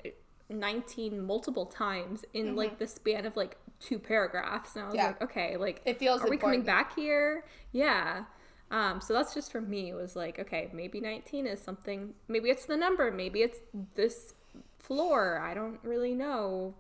[0.49, 2.55] 19 multiple times in mm-hmm.
[2.55, 4.75] like the span of like two paragraphs.
[4.75, 5.07] And I was yeah.
[5.07, 6.31] like, okay, like, it feels are important.
[6.31, 7.45] we coming back here?
[7.71, 8.23] Yeah.
[8.71, 9.89] Um, so that's just for me.
[9.89, 13.59] It was like, okay, maybe 19 is something, maybe it's the number, maybe it's
[13.95, 14.33] this
[14.79, 15.39] floor.
[15.39, 16.75] I don't really know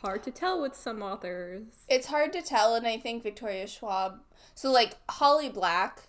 [0.00, 1.64] hard to tell with some authors.
[1.88, 4.20] It's hard to tell, and I think Victoria Schwab.
[4.54, 6.02] So, like, Holly Black,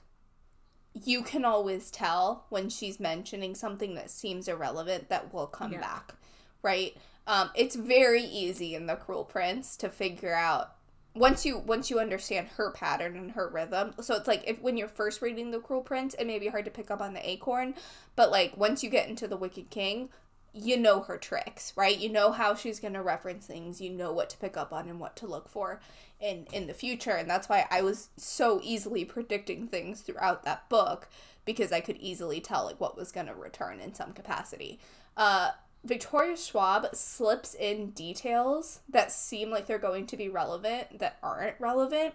[0.94, 5.82] you can always tell when she's mentioning something that seems irrelevant that will come yeah.
[5.82, 6.14] back,
[6.62, 6.96] right?
[7.26, 10.76] Um, it's very easy in The Cruel Prince to figure out
[11.16, 14.78] once you once you understand her pattern and her rhythm so it's like if when
[14.78, 17.30] you're first reading the cruel prince it may be hard to pick up on the
[17.30, 17.74] acorn
[18.16, 20.10] but like once you get into the wicked king
[20.54, 21.98] you know her tricks, right?
[21.98, 24.88] You know how she's going to reference things, you know what to pick up on
[24.88, 25.82] and what to look for
[26.20, 30.70] in in the future, and that's why I was so easily predicting things throughout that
[30.70, 31.10] book
[31.46, 34.80] because I could easily tell like what was going to return in some capacity.
[35.18, 35.52] Uh
[35.84, 41.60] Victoria Schwab slips in details that seem like they're going to be relevant that aren't
[41.60, 42.14] relevant.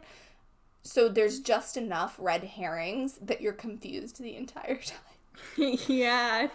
[0.82, 4.80] So there's just enough red herrings that you're confused the entire
[5.56, 5.76] time.
[5.86, 6.48] yeah.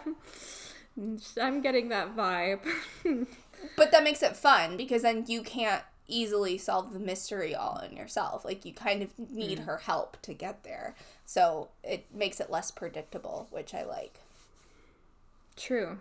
[0.97, 2.59] I'm getting that vibe.
[3.75, 7.95] but that makes it fun because then you can't easily solve the mystery all on
[7.95, 8.45] yourself.
[8.45, 9.65] Like you kind of need mm.
[9.65, 10.95] her help to get there.
[11.25, 14.19] So it makes it less predictable, which I like.
[15.55, 15.97] True.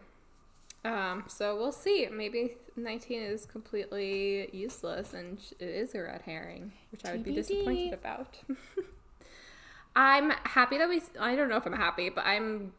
[0.85, 2.09] Um, so we'll see.
[2.11, 7.33] Maybe 19 is completely useless and it is a red herring, which I would be
[7.33, 8.39] disappointed about.
[9.97, 11.03] I'm happy that we.
[11.21, 12.73] I don't know if I'm happy, but I'm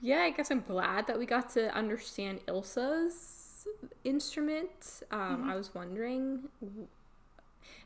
[0.00, 3.66] yeah, I guess I'm glad that we got to understand Ilsa's
[4.04, 5.02] instrument.
[5.10, 5.50] Um, mm-hmm.
[5.50, 6.48] I was wondering.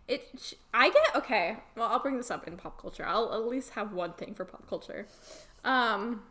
[0.09, 0.55] It.
[0.75, 1.57] I get okay.
[1.77, 3.05] Well, I'll bring this up in pop culture.
[3.07, 5.07] I'll at least have one thing for pop culture.
[5.65, 6.23] Um,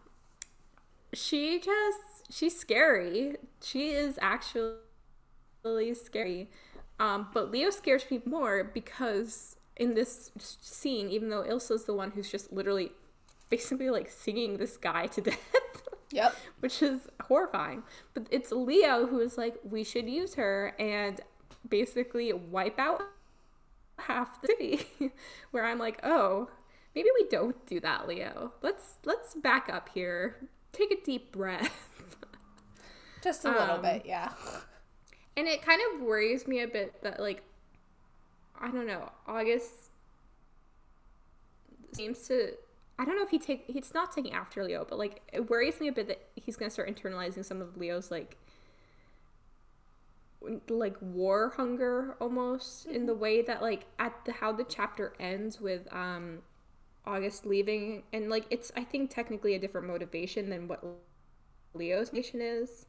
[1.14, 3.38] she just she's scary.
[3.62, 4.76] She is actually
[5.94, 6.50] scary.
[7.00, 12.12] Um, but Leo scares me more because in this scene, even though Ilsa's the one
[12.12, 12.92] who's just literally
[13.52, 15.88] basically like singing this guy to death.
[16.14, 16.36] Yep.
[16.60, 17.84] which is horrifying.
[18.14, 21.22] But it's Leo who is like, we should use her and
[21.70, 23.02] basically wipe out
[24.00, 24.88] half the city.
[25.52, 26.50] Where I'm like, oh,
[26.96, 28.52] maybe we don't do that, Leo.
[28.62, 30.50] Let's let's back up here.
[30.74, 31.90] Take a deep breath.
[33.24, 34.34] Just a little Um, bit, yeah.
[35.38, 37.42] And it kind of worries me a bit that like
[38.60, 39.92] I don't know, August
[41.94, 42.54] seems to
[43.02, 45.80] I don't know if he take he's not taking after Leo, but like it worries
[45.80, 48.38] me a bit that he's gonna start internalizing some of Leo's like
[50.70, 55.60] like war hunger almost in the way that like at the how the chapter ends
[55.60, 56.44] with um
[57.04, 60.84] August leaving and like it's I think technically a different motivation than what
[61.74, 62.86] Leo's mission is.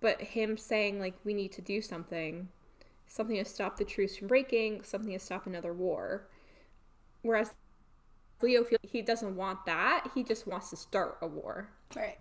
[0.00, 2.48] But him saying like we need to do something
[3.06, 6.26] something to stop the truce from breaking something to stop another war.
[7.20, 7.52] Whereas
[8.42, 12.18] leo feels he doesn't want that he just wants to start a war Right.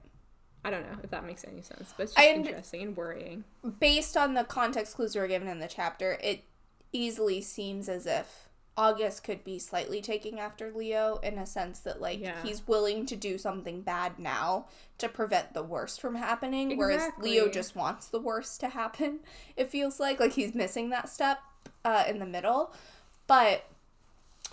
[0.64, 3.44] i don't know if that makes any sense but it's just interesting and worrying
[3.80, 6.44] Based on the context clues we were given in the chapter, it
[6.94, 8.48] easily seems as if
[8.78, 12.42] August could be slightly taking after Leo in a sense that like Yeah.
[12.44, 14.68] he's willing to do something bad now
[15.00, 19.20] to prevent the worst from happening whereas Leo just wants the worst to happen.
[19.58, 21.40] It feels like like he's missing that step
[21.84, 22.74] uh, in the middle.
[23.28, 23.64] But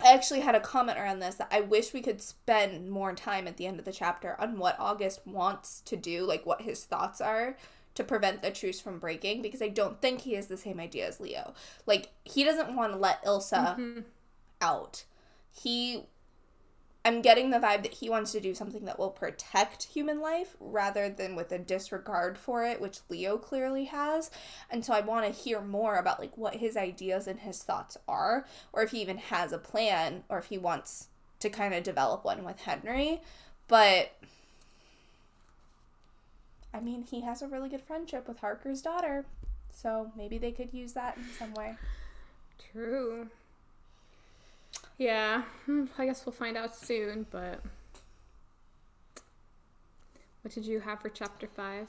[0.01, 3.47] I actually had a comment around this that I wish we could spend more time
[3.47, 6.83] at the end of the chapter on what August wants to do, like what his
[6.83, 7.57] thoughts are
[7.95, 11.07] to prevent the truce from breaking, because I don't think he has the same idea
[11.07, 11.53] as Leo.
[11.85, 13.99] Like, he doesn't want to let Ilsa mm-hmm.
[14.61, 15.03] out.
[15.51, 16.05] He.
[17.05, 20.55] I'm getting the vibe that he wants to do something that will protect human life
[20.61, 24.31] rather than with a disregard for it, which Leo clearly has.
[24.69, 27.97] And so I want to hear more about like what his ideas and his thoughts
[28.07, 31.09] are, or if he even has a plan, or if he wants
[31.41, 33.21] to kind of develop one with Henry.
[33.67, 34.13] But
[36.73, 39.25] I mean, he has a really good friendship with Harker's daughter,
[39.73, 41.75] so maybe they could use that in some way.
[42.71, 43.27] true
[44.97, 47.61] yeah hmm, i guess we'll find out soon but
[50.41, 51.87] what did you have for chapter five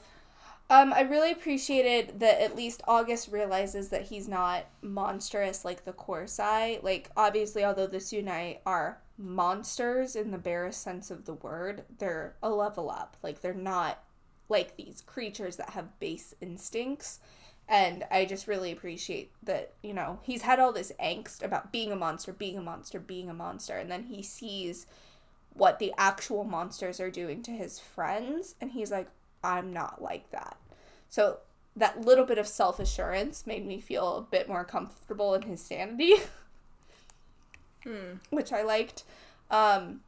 [0.69, 5.93] Um, I really appreciated that at least August realizes that he's not monstrous like the
[5.93, 6.81] Corsai.
[6.83, 12.35] Like, obviously, although the Sunai are monsters in the barest sense of the word, they're
[12.41, 13.15] a level up.
[13.21, 14.03] Like, they're not
[14.49, 17.19] like these creatures that have base instincts.
[17.67, 21.91] And I just really appreciate that, you know, he's had all this angst about being
[21.91, 23.75] a monster, being a monster, being a monster.
[23.75, 24.85] And then he sees
[25.53, 28.55] what the actual monsters are doing to his friends.
[28.61, 29.07] And he's like,
[29.43, 30.57] I'm not like that.
[31.09, 31.39] So
[31.75, 35.61] that little bit of self assurance made me feel a bit more comfortable in his
[35.61, 36.15] sanity,
[38.29, 39.03] which I liked.
[39.49, 40.01] Um,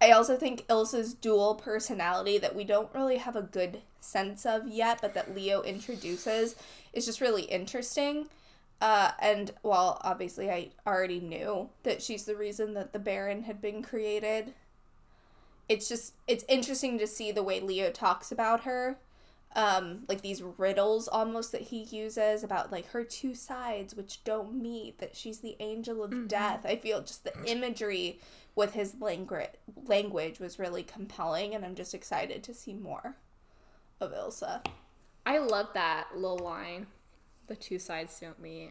[0.00, 4.68] I also think Ilsa's dual personality that we don't really have a good sense of
[4.68, 6.56] yet, but that Leo introduces
[6.92, 8.28] is just really interesting.
[8.80, 13.60] Uh, and while obviously I already knew that she's the reason that the Barren had
[13.60, 14.54] been created,
[15.68, 18.96] it's just it's interesting to see the way Leo talks about her.
[19.56, 24.54] Um, like these riddles almost that he uses about like her two sides which don't
[24.54, 26.64] meet, that she's the angel of death.
[26.64, 28.20] I feel just the imagery
[28.54, 29.50] with his language
[29.86, 33.16] language was really compelling and I'm just excited to see more
[34.00, 34.64] of Ilsa.
[35.26, 36.86] I love that little line.
[37.46, 38.70] The two sides don't meet.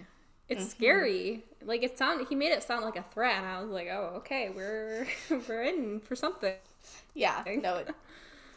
[0.49, 0.69] It's mm-hmm.
[0.69, 1.45] scary.
[1.63, 4.13] Like it sound he made it sound like a threat and I was like, "Oh,
[4.17, 5.07] okay, we're
[5.47, 6.55] we're in for something."
[7.13, 7.93] Yeah, no, it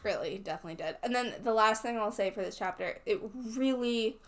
[0.03, 0.97] really definitely did.
[1.03, 4.19] And then the last thing I'll say for this chapter, it really,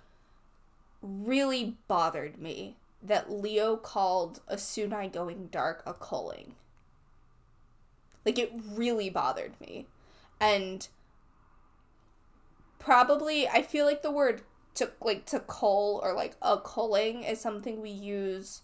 [1.01, 6.55] really bothered me that Leo called a Sunai going dark a culling.
[8.25, 9.87] Like it really bothered me.
[10.41, 10.89] And
[12.85, 14.43] probably I feel like the word
[14.75, 18.63] to like to cull or like a culling is something we use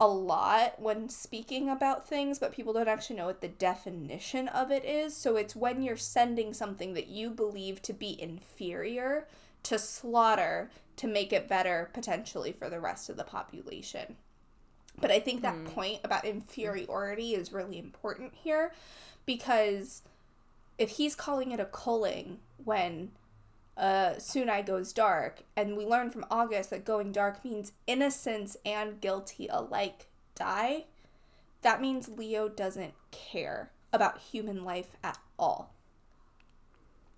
[0.00, 4.70] a lot when speaking about things, but people don't actually know what the definition of
[4.70, 5.14] it is.
[5.14, 9.28] So it's when you're sending something that you believe to be inferior
[9.64, 14.16] to slaughter to make it better potentially for the rest of the population.
[14.98, 15.66] But I think that hmm.
[15.66, 18.72] point about inferiority is really important here
[19.26, 20.02] because
[20.78, 23.10] if he's calling it a culling when
[23.76, 29.00] uh, Sunai goes dark, and we learn from August that going dark means innocence and
[29.00, 30.84] guilty alike die,
[31.62, 35.72] that means Leo doesn't care about human life at all.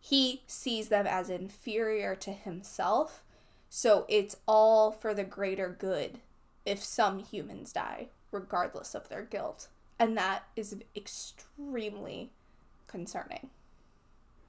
[0.00, 3.22] He sees them as inferior to himself,
[3.68, 6.18] so it's all for the greater good
[6.64, 9.68] if some humans die, regardless of their guilt.
[9.98, 12.30] And that is extremely
[12.86, 13.50] concerning.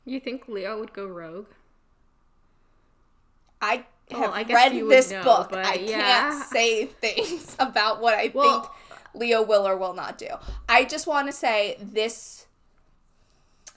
[0.06, 1.47] You think Leo would go rogue?
[3.62, 5.54] I Well, have I read this know, book.
[5.54, 6.30] I yeah.
[6.30, 8.74] can't say things about what I Well- think
[9.16, 10.28] Leo will or will not do.
[10.68, 12.47] I just want to say this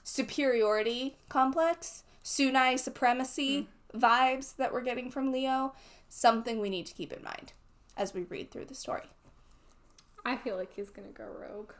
[0.03, 3.99] superiority complex, Sunai supremacy Hmm.
[3.99, 5.73] vibes that we're getting from Leo,
[6.09, 7.53] something we need to keep in mind
[7.95, 9.03] as we read through the story.
[10.25, 11.71] I feel like he's gonna go rogue.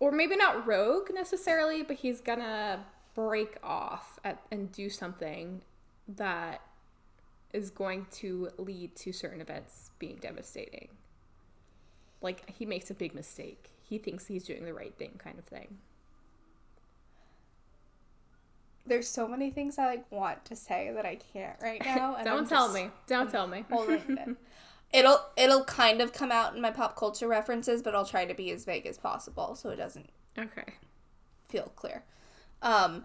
[0.00, 2.84] Or maybe not rogue necessarily, but he's gonna
[3.14, 5.62] break off at, and do something
[6.08, 6.62] that
[7.52, 10.88] is going to lead to certain events being devastating.
[12.22, 13.70] Like he makes a big mistake.
[13.82, 15.78] He thinks he's doing the right thing, kind of thing.
[18.86, 22.16] There's so many things I like want to say that I can't right now.
[22.24, 22.90] Don't I'm tell just me.
[23.06, 23.64] Don't tell me.
[23.70, 24.28] holding it.
[24.92, 28.34] It'll it'll kind of come out in my pop culture references, but I'll try to
[28.34, 30.74] be as vague as possible so it doesn't okay.
[31.48, 32.02] feel clear.
[32.62, 33.04] Um,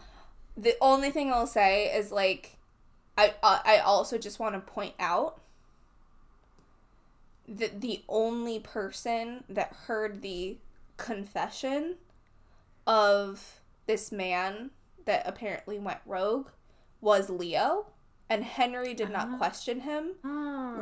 [0.57, 2.57] the only thing I'll say is like,
[3.17, 5.41] I I I also just want to point out
[7.47, 10.57] that the only person that heard the
[10.97, 11.95] confession
[12.87, 14.71] of this man
[15.05, 16.47] that apparently went rogue
[17.01, 17.87] was Leo,
[18.29, 19.37] and Henry did not Ah.
[19.37, 20.15] question him.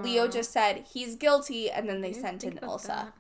[0.04, 2.88] Leo just said he's guilty, and then they sent in Ilsa.
[2.88, 3.14] that.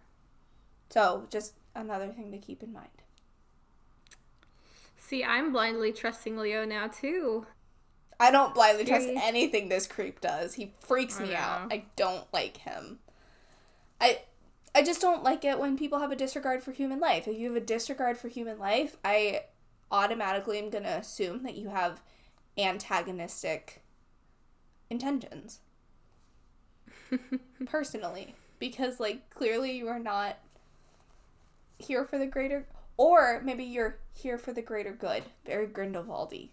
[0.89, 2.89] So just another thing to keep in mind.
[4.95, 7.45] See, I'm blindly trusting Leo now too.
[8.19, 10.53] I don't blindly trust anything this creep does.
[10.53, 11.73] He freaks I me out.
[11.73, 12.99] I don't like him.
[13.99, 14.21] I
[14.75, 17.27] I just don't like it when people have a disregard for human life.
[17.27, 19.43] If you have a disregard for human life, I
[19.91, 22.01] automatically am going to assume that you have
[22.57, 23.82] antagonistic
[24.93, 25.59] intentions.
[27.65, 30.37] Personally, because like clearly you are not
[31.79, 32.65] here for the greater
[32.95, 35.23] or maybe you're here for the greater good.
[35.45, 36.49] Very Grindelwaldy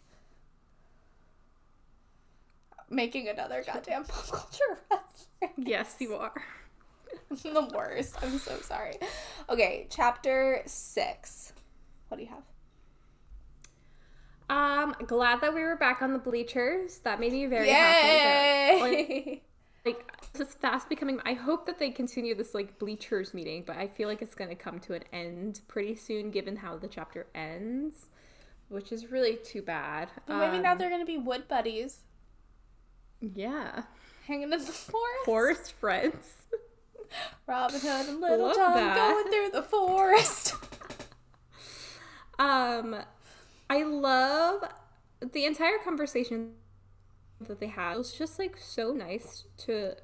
[2.91, 5.29] making another goddamn pop culture reference.
[5.57, 6.35] yes, you are.
[7.31, 8.17] The worst.
[8.23, 8.95] I'm so sorry.
[9.49, 11.53] Okay, chapter six.
[12.09, 12.43] What do you have?
[14.51, 16.99] Um, glad that we were back on the bleachers.
[17.05, 18.79] That made me very happy.
[18.79, 19.43] that, like, Yay!
[19.87, 21.21] like this fast becoming.
[21.25, 24.57] I hope that they continue this like bleachers meeting, but I feel like it's gonna
[24.57, 28.07] come to an end pretty soon, given how the chapter ends,
[28.69, 30.11] which is really too bad.
[30.27, 32.01] But maybe now Um, they're gonna be wood buddies,
[33.21, 33.85] yeah,
[34.27, 35.25] hanging in the forest.
[35.25, 36.47] forest friends.
[37.47, 38.97] Robin Hood and Little Love John that.
[38.97, 40.55] going through the forest.
[42.39, 42.97] Um,
[43.71, 44.65] I love
[45.33, 46.55] the entire conversation
[47.41, 47.95] that they had.
[47.95, 49.95] It was just like so nice to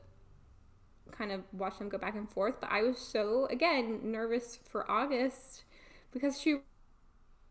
[1.11, 2.61] kind of watch them go back and forth.
[2.61, 5.65] But I was so again nervous for August
[6.13, 6.61] because she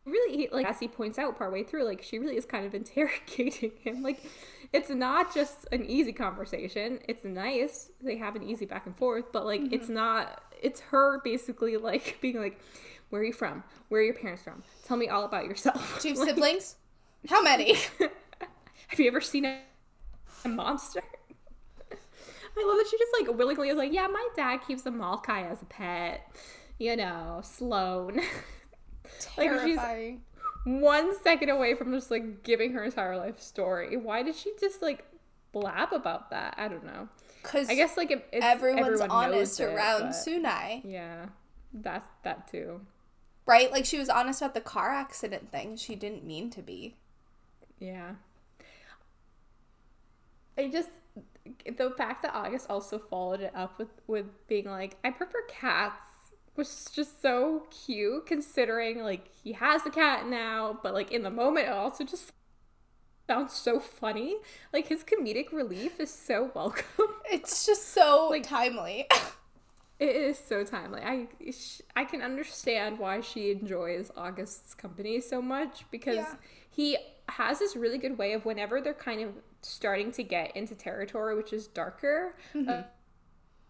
[0.06, 3.72] really like as he points out partway through like she really is kind of interrogating
[3.84, 4.24] him like
[4.72, 9.32] it's not just an easy conversation it's nice they have an easy back and forth
[9.32, 9.74] but like mm-hmm.
[9.74, 12.60] it's not it's her basically like being like
[13.10, 16.10] where are you from where are your parents from tell me all about yourself Do
[16.10, 16.76] you have Like, siblings?
[17.30, 17.76] How many?
[18.88, 19.60] have you ever seen a,
[20.44, 21.02] a monster
[22.58, 25.50] i love that she just like willingly is like yeah my dad keeps a Malchai
[25.52, 26.26] as a pet
[26.80, 28.20] you know sloan
[29.38, 30.22] Like, she's- Terrifying.
[30.66, 33.96] one second away from just like giving her entire life story.
[33.98, 35.06] Why did she just like
[35.52, 36.56] blab about that?
[36.58, 37.08] I don't know.
[37.42, 41.28] Because I guess like it, it's, everyone's everyone honest it, around but- Sunai, Yeah,
[41.72, 42.82] that's that too.
[43.46, 43.72] Right?
[43.72, 45.78] Like she was honest about the car accident thing.
[45.78, 46.96] She didn't mean to be.
[47.80, 48.16] Yeah.
[50.58, 50.90] I just
[51.78, 56.02] the fact that August also followed it up with with being like, I prefer cats
[56.56, 61.30] was just so cute considering like he has a cat now, but like in the
[61.30, 62.32] moment it also just
[63.28, 64.38] sounds so funny.
[64.72, 66.84] Like his comedic relief is so welcome.
[67.32, 69.08] It's just so Like- timely.
[70.00, 71.02] It is so timely.
[71.02, 71.28] I
[71.96, 76.36] I can understand why she enjoys August's company so much because Yeah.
[76.70, 76.98] he
[77.30, 81.36] has this really good way of whenever they're kind of starting to get into territory
[81.36, 82.86] which is darker, of,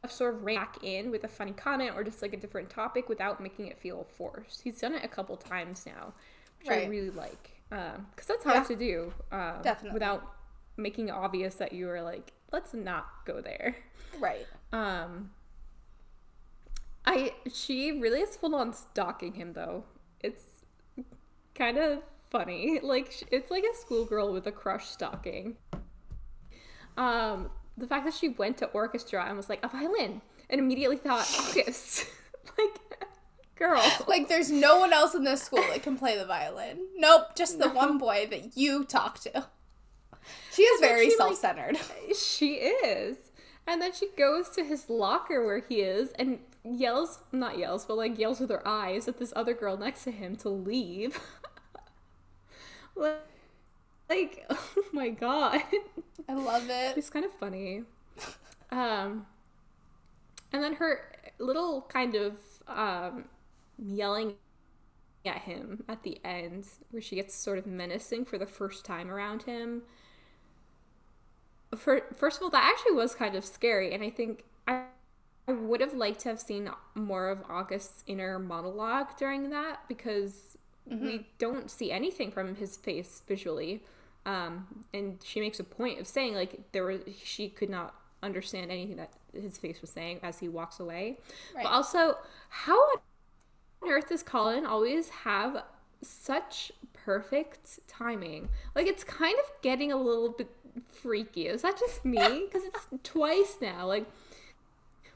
[0.03, 2.69] of sort of rein back in with a funny comment or just like a different
[2.69, 4.61] topic without making it feel forced.
[4.63, 6.13] He's done it a couple times now,
[6.59, 8.63] which I really like because that's hard Yeah.
[8.63, 9.93] to do um, Definitely.
[9.93, 10.33] without
[10.77, 13.75] making it obvious that you are like, let's not go there.
[14.19, 14.45] right.
[14.73, 15.31] Um,
[17.05, 19.85] I she really is full on stalking him though.
[20.19, 20.61] It's
[21.53, 21.99] kind of
[22.29, 22.79] funny.
[22.83, 25.57] Like it's like a schoolgirl with a crush stalking.
[26.97, 30.97] Um, the fact that she went to orchestra and was like a violin and immediately
[30.97, 32.05] thought August,
[32.57, 32.79] like
[33.55, 33.81] Girl.
[34.07, 36.87] Like, there's no one else in this school that can play the violin.
[36.97, 39.47] Nope, just the one boy that you talk to.
[40.51, 41.77] She is then very she, self centered.
[42.17, 43.31] She is.
[43.65, 47.97] And then she goes to his locker where he is and yells, not yells, but
[47.97, 51.19] like yells with her eyes at this other girl next to him to leave.
[52.95, 55.61] like, oh my god.
[56.27, 56.97] I love it.
[56.97, 57.83] It's kind of funny.
[58.71, 59.25] Um,
[60.51, 62.37] and then her little kind of
[62.67, 63.25] um,
[63.77, 64.35] yelling
[65.25, 69.09] at him at the end, where she gets sort of menacing for the first time
[69.09, 69.83] around him.
[71.75, 74.83] For, first of all, that actually was kind of scary, and I think I,
[75.47, 80.57] I would have liked to have seen more of August's inner monologue during that because
[80.87, 83.83] we don't see anything from his face visually.
[84.25, 87.93] Um, and she makes a point of saying like there was she could not
[88.23, 91.17] understand anything that his face was saying as he walks away.
[91.55, 91.63] Right.
[91.63, 92.17] But also,
[92.49, 95.63] how on earth does Colin always have
[96.01, 98.49] such perfect timing?
[98.73, 100.49] Like it's kind of getting a little bit
[100.87, 101.47] freaky.
[101.47, 102.17] Is that just me?
[102.45, 103.85] Because it's twice now.
[103.85, 104.05] Like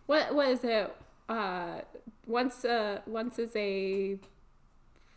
[0.09, 0.91] what what is it?
[1.29, 1.81] Uh,
[2.25, 4.17] once uh once is a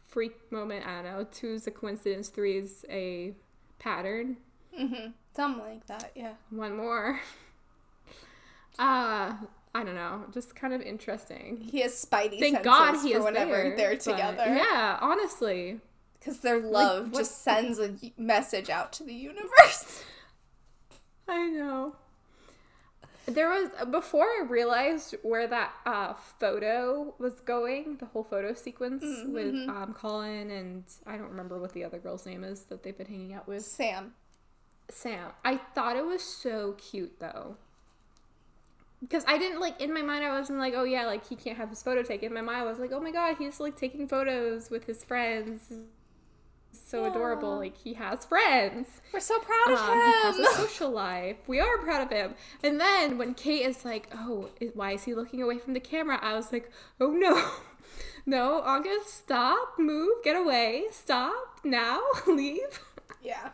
[0.07, 0.87] freak moment.
[0.87, 1.27] I don't know.
[1.33, 2.29] Two is a coincidence.
[2.29, 3.33] Three is a
[3.79, 4.37] pattern.
[4.79, 5.13] Mm-hmm.
[5.35, 6.35] Something like that, yeah.
[6.51, 7.21] One more.
[8.79, 9.35] Uh,
[9.75, 10.25] I don't know.
[10.33, 11.61] Just kind of interesting.
[11.71, 13.77] He has spidey Thank senses God he for is whenever there.
[13.77, 14.45] they're together.
[14.47, 15.79] Yeah, honestly.
[16.19, 20.03] Because their love what- just sends a message out to the universe.
[21.29, 21.97] I know.
[23.27, 29.05] There was before I realized where that uh, photo was going, the whole photo sequence
[29.27, 32.97] with um, Colin and I don't remember what the other girl's name is that they've
[32.97, 33.65] been hanging out with.
[33.65, 34.15] Sam.
[34.89, 35.31] Sam.
[35.45, 37.57] I thought it was so cute though.
[39.01, 41.57] Because I didn't like in my mind I wasn't like, oh yeah, like he can't
[41.57, 42.29] have his photo taken.
[42.29, 45.05] In my mind I was like, oh my god, he's like taking photos with his
[45.05, 45.73] friends.
[46.73, 47.57] So adorable.
[47.57, 48.89] Like he has friends.
[49.13, 50.45] We're so proud of Um, he has him.
[50.45, 51.37] a social life.
[51.47, 52.35] We are proud of him.
[52.63, 56.19] And then when Kate is like, "Oh, why is he looking away from the camera?"
[56.23, 56.71] I was like,
[57.01, 57.51] "Oh no,
[58.27, 62.81] no, August, stop, move, get away, stop now, leave."
[63.23, 63.51] yeah.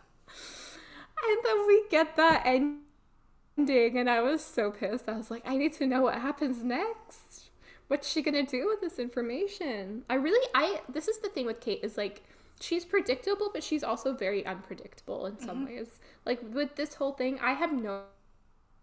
[1.29, 5.09] And then we get that ending, and I was so pissed.
[5.09, 7.51] I was like, "I need to know what happens next.
[7.89, 11.61] What's she gonna do with this information?" I really, I this is the thing with
[11.61, 12.23] Kate is like
[12.61, 15.99] she's predictable, but she's also very unpredictable in some ways.
[16.25, 18.03] Like with this whole thing, I have no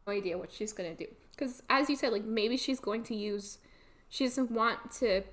[0.08, 1.08] idea what she's gonna do.
[1.32, 3.58] Because as you said, like maybe she's going to use,
[4.10, 5.24] she doesn't want to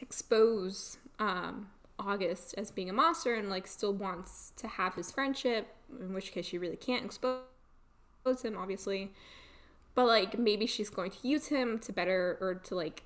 [0.00, 5.68] expose um, August as being a monster and like still wants to have his friendship.
[6.00, 7.40] In which case, she really can't expose
[8.42, 9.12] him, obviously.
[9.94, 13.04] But like maybe she's going to use him to better or to like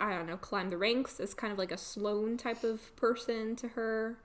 [0.00, 3.56] I don't know, climb the ranks as kind of like a Sloan type of person
[3.56, 4.18] to her.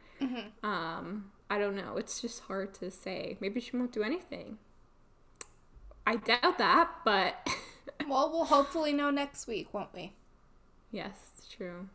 [0.64, 1.98] Um, I don't know.
[1.98, 3.38] It's just hard to say.
[3.42, 4.58] Maybe she won't do anything.
[6.06, 7.48] I doubt that, but
[8.08, 10.14] Well, we'll hopefully know next week, won't we?
[10.92, 11.90] yes, true.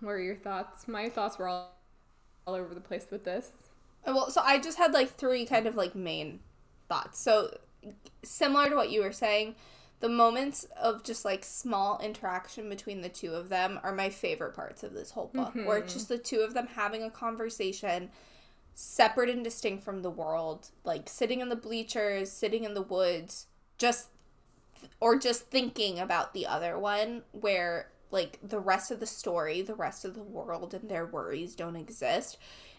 [0.00, 0.88] What are your thoughts?
[0.88, 1.74] My thoughts were all,
[2.46, 3.50] all over the place with this.
[4.06, 6.40] Uh, Well, so I just had like three kind of like main
[6.88, 7.18] thoughts.
[7.20, 7.58] So
[8.22, 9.56] similar to what you were saying,
[10.00, 14.54] the moments of just like small interaction between the two of them are my favorite
[14.54, 15.54] parts of this whole book.
[15.54, 15.98] Where it's mm-hmm.
[15.98, 18.10] just the two of them having a conversation
[18.74, 23.46] separate and distinct from the world, like sitting in the bleachers, sitting in the woods,
[23.76, 24.08] just
[25.00, 29.74] or just thinking about the other one where like the rest of the story, the
[29.74, 32.38] rest of the world and their worries don't exist.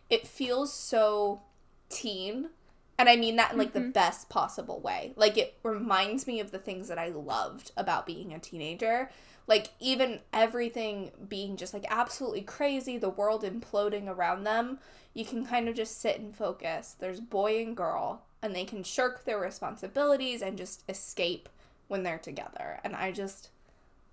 [0.09, 1.41] It feels so
[1.89, 2.49] teen
[2.97, 3.91] and I mean that in like the mm-hmm.
[3.91, 5.13] best possible way.
[5.15, 9.09] Like it reminds me of the things that I loved about being a teenager.
[9.47, 14.79] Like even everything being just like absolutely crazy, the world imploding around them,
[15.13, 16.95] you can kind of just sit and focus.
[16.99, 21.49] There's boy and girl and they can shirk their responsibilities and just escape
[21.87, 22.79] when they're together.
[22.83, 23.49] And I just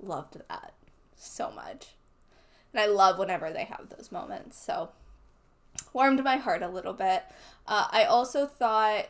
[0.01, 0.73] loved that
[1.17, 1.89] so much.
[2.73, 4.61] And I love whenever they have those moments.
[4.61, 4.91] So
[5.93, 7.25] warmed my heart a little bit.
[7.67, 9.07] Uh, I also thought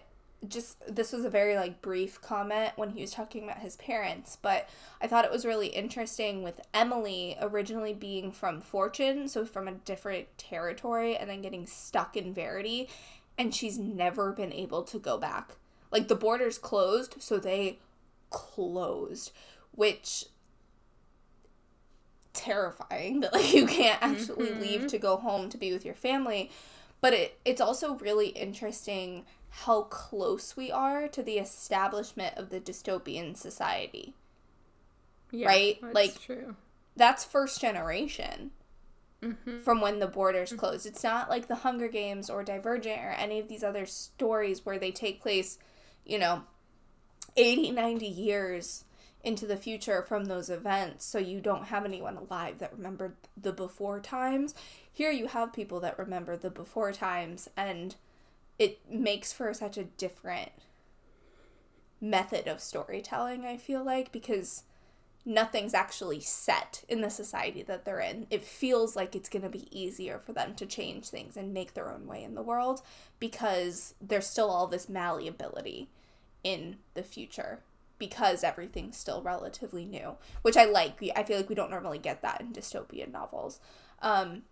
[0.46, 4.38] just this was a very like brief comment when he was talking about his parents,
[4.40, 4.68] but
[5.00, 9.72] I thought it was really interesting with Emily originally being from Fortune, so from a
[9.72, 12.88] different territory, and then getting stuck in Verity,
[13.36, 15.56] and she's never been able to go back.
[15.90, 17.78] Like the borders closed, so they
[18.30, 19.32] closed,
[19.72, 20.26] which
[22.38, 26.50] terrifying that like you can't actually leave to go home to be with your family
[27.00, 32.60] but it it's also really interesting how close we are to the establishment of the
[32.60, 34.14] dystopian society
[35.30, 35.78] Yeah, Right?
[35.82, 36.56] That's Like- true.
[36.96, 38.52] that's first generation
[39.20, 39.58] Mm-hmm.
[39.62, 40.86] from when the borders closed.
[40.86, 44.78] It's not like the Hunger Games or Divergent or any of these other stories where
[44.78, 45.58] they take place,
[46.06, 46.44] you know,
[47.36, 48.84] 80, 90 years
[49.24, 51.04] into the future from those events.
[51.04, 54.54] So you don't have anyone alive that remembered the before times.
[54.92, 57.94] Here you have people that remember the before times, and
[58.58, 60.52] it makes for such a different
[62.00, 64.62] method of storytelling, I feel like, because
[65.24, 68.26] nothing's actually set in the society that they're in.
[68.30, 71.74] It feels like it's going to be easier for them to change things and make
[71.74, 72.82] their own way in the world
[73.20, 75.90] because there's still all this malleability
[76.42, 77.60] in the future
[77.98, 81.02] because everything's still relatively new, which I like.
[81.16, 83.60] I feel like we don't normally get that in dystopian novels.
[84.00, 84.42] Um,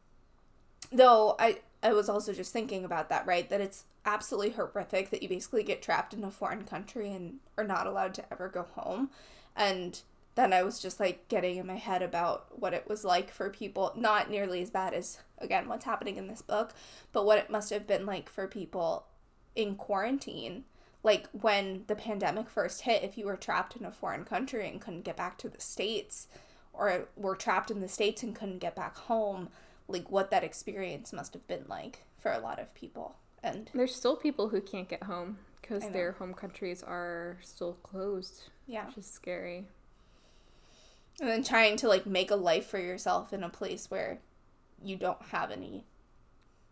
[0.90, 3.48] though I I was also just thinking about that, right?
[3.48, 7.64] That it's absolutely horrific that you basically get trapped in a foreign country and are
[7.64, 9.10] not allowed to ever go home.
[9.54, 10.00] And
[10.36, 13.50] then I was just like getting in my head about what it was like for
[13.50, 16.72] people, not nearly as bad as, again, what's happening in this book,
[17.12, 19.06] but what it must have been like for people
[19.54, 20.64] in quarantine.
[21.06, 24.80] Like when the pandemic first hit, if you were trapped in a foreign country and
[24.80, 26.26] couldn't get back to the States,
[26.72, 29.48] or were trapped in the States and couldn't get back home,
[29.86, 33.14] like what that experience must have been like for a lot of people.
[33.40, 38.50] And There's still people who can't get home because their home countries are still closed,
[38.66, 38.86] yeah.
[38.86, 39.66] which is scary.
[41.20, 44.18] And then trying to like make a life for yourself in a place where
[44.82, 45.84] you don't have any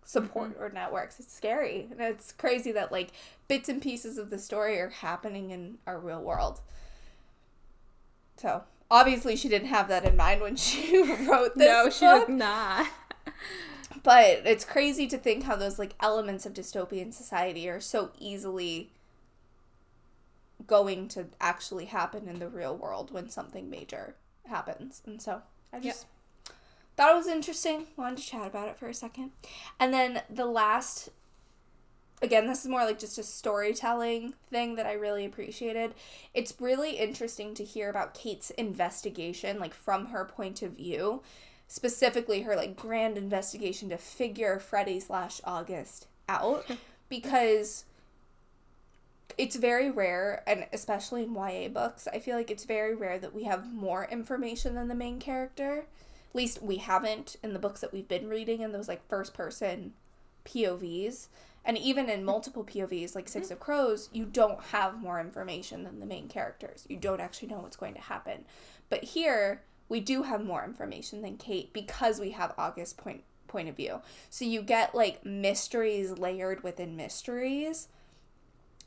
[0.05, 0.63] support mm-hmm.
[0.63, 1.19] or networks.
[1.21, 1.89] It's scary.
[1.91, 3.11] And it's crazy that like
[3.49, 6.61] bits and pieces of the story are happening in our real world.
[8.37, 11.67] So obviously she didn't have that in mind when she wrote this.
[11.67, 12.27] no, she book.
[12.27, 12.87] did not.
[14.03, 18.91] But it's crazy to think how those like elements of dystopian society are so easily
[20.67, 25.03] going to actually happen in the real world when something major happens.
[25.07, 25.43] And so
[25.73, 26.07] I just
[26.97, 27.87] thought it was interesting.
[27.97, 29.33] Wanted to chat about it for a second.
[29.81, 31.11] And then the last
[32.23, 35.95] again, this is more like just a storytelling thing that I really appreciated.
[36.33, 41.23] It's really interesting to hear about Kate's investigation, like from her point of view,
[41.69, 46.65] specifically her like grand investigation to figure Freddie slash August out,
[47.09, 47.85] because
[49.37, 53.35] it's very rare, and especially in YA books, I feel like it's very rare that
[53.35, 55.87] we have more information than the main character.
[56.35, 59.35] At least we haven't in the books that we've been reading in those like first
[59.35, 59.93] person
[60.45, 61.29] POVs.
[61.65, 63.53] And even in multiple POVs, like Six mm-hmm.
[63.53, 66.87] of Crows, you don't have more information than the main characters.
[66.89, 68.45] You don't actually know what's going to happen.
[68.91, 73.69] But here, we do have more information than Kate because we have August's point point
[73.69, 74.01] of view.
[74.31, 77.87] So you get like mysteries layered within mysteries.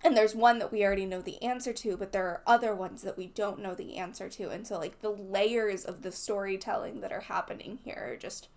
[0.03, 3.01] And there's one that we already know the answer to, but there are other ones
[3.01, 4.49] that we don't know the answer to.
[4.49, 8.47] And so like the layers of the storytelling that are happening here are just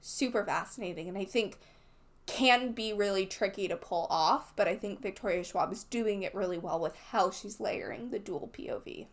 [0.00, 1.58] super fascinating and I think
[2.26, 6.34] can be really tricky to pull off, but I think Victoria Schwab is doing it
[6.34, 9.06] really well with how she's layering the dual POV.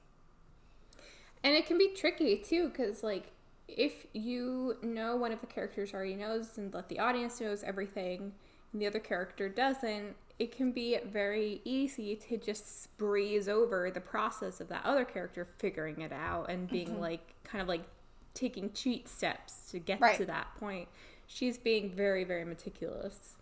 [1.42, 3.32] And it can be tricky too, because like
[3.68, 8.34] if you know one of the characters already knows and let the audience knows everything,
[8.76, 14.02] and the other character doesn't, it can be very easy to just breeze over the
[14.02, 17.86] process of that other character figuring it out and being like kind of like
[18.34, 20.18] taking cheat steps to get Right.
[20.18, 20.90] to that point.
[21.26, 23.36] She's being very, very meticulous.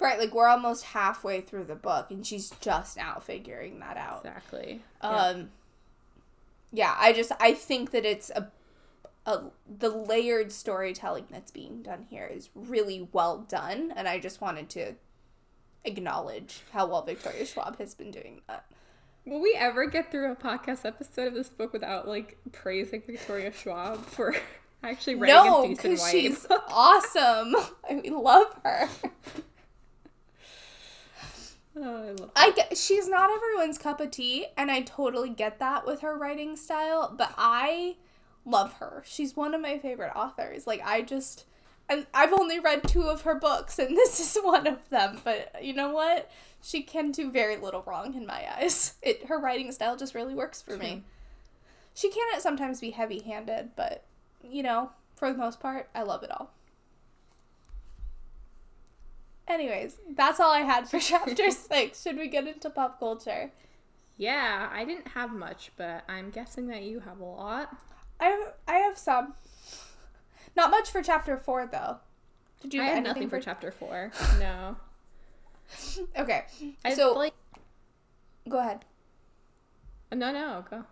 [0.00, 4.24] Right, like we're almost halfway through the book and she's just now figuring that out.
[4.24, 4.80] Exactly.
[5.02, 5.50] Um
[6.72, 8.50] yeah, I just I think that it's a
[9.26, 9.40] a
[9.78, 14.68] the layered storytelling that's being done here is really well done and I just wanted
[14.70, 14.94] to
[15.84, 18.64] acknowledge how well Victoria Schwab has been doing that.
[19.24, 23.52] Will we ever get through a podcast episode of this book without like praising Victoria
[23.52, 24.34] Schwab for
[24.82, 26.64] actually writing No, a decent YA she's book?
[26.68, 27.54] awesome.
[27.88, 28.88] I mean, love her.
[31.74, 35.58] Oh, I love I get, she's not everyone's cup of tea, and I totally get
[35.60, 37.14] that with her writing style.
[37.16, 37.96] But I
[38.44, 39.02] love her.
[39.06, 40.66] She's one of my favorite authors.
[40.66, 41.44] Like I just,
[41.88, 45.20] and I've only read two of her books, and this is one of them.
[45.24, 46.30] But you know what?
[46.62, 48.94] She can do very little wrong in my eyes.
[49.02, 50.78] It her writing style just really works for True.
[50.78, 51.02] me.
[51.94, 54.04] She can at sometimes be heavy-handed, but
[54.42, 56.50] you know, for the most part, I love it all.
[59.46, 62.02] Anyways, that's all I had for chapter six.
[62.02, 63.50] Should we get into pop culture?
[64.16, 67.74] Yeah, I didn't have much, but I'm guessing that you have a lot.
[68.22, 69.34] I have, I have some.
[70.56, 71.96] Not much for chapter four though.
[72.60, 74.12] Did you I have nothing for chapter four.
[74.38, 74.76] No.
[76.16, 76.44] Okay,
[76.84, 77.34] I So- like
[78.48, 78.84] go ahead.
[80.12, 80.84] no no go.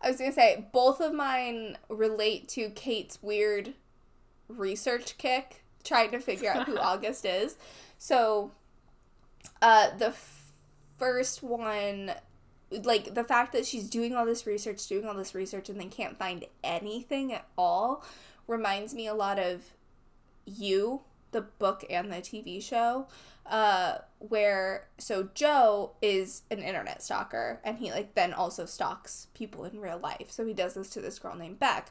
[0.00, 3.72] I was gonna say both of mine relate to Kate's weird
[4.48, 7.56] research kick, trying to figure out who August is.
[7.98, 8.50] So,
[9.62, 10.52] uh, the f-
[10.98, 12.12] first one,
[12.84, 15.90] like the fact that she's doing all this research, doing all this research, and then
[15.90, 18.04] can't find anything at all,
[18.46, 19.62] reminds me a lot of
[20.44, 21.02] you,
[21.32, 23.06] the book and the TV show
[23.46, 29.64] uh where so Joe is an internet stalker and he like then also stalks people
[29.64, 30.30] in real life.
[30.30, 31.90] So he does this to this girl named Beck.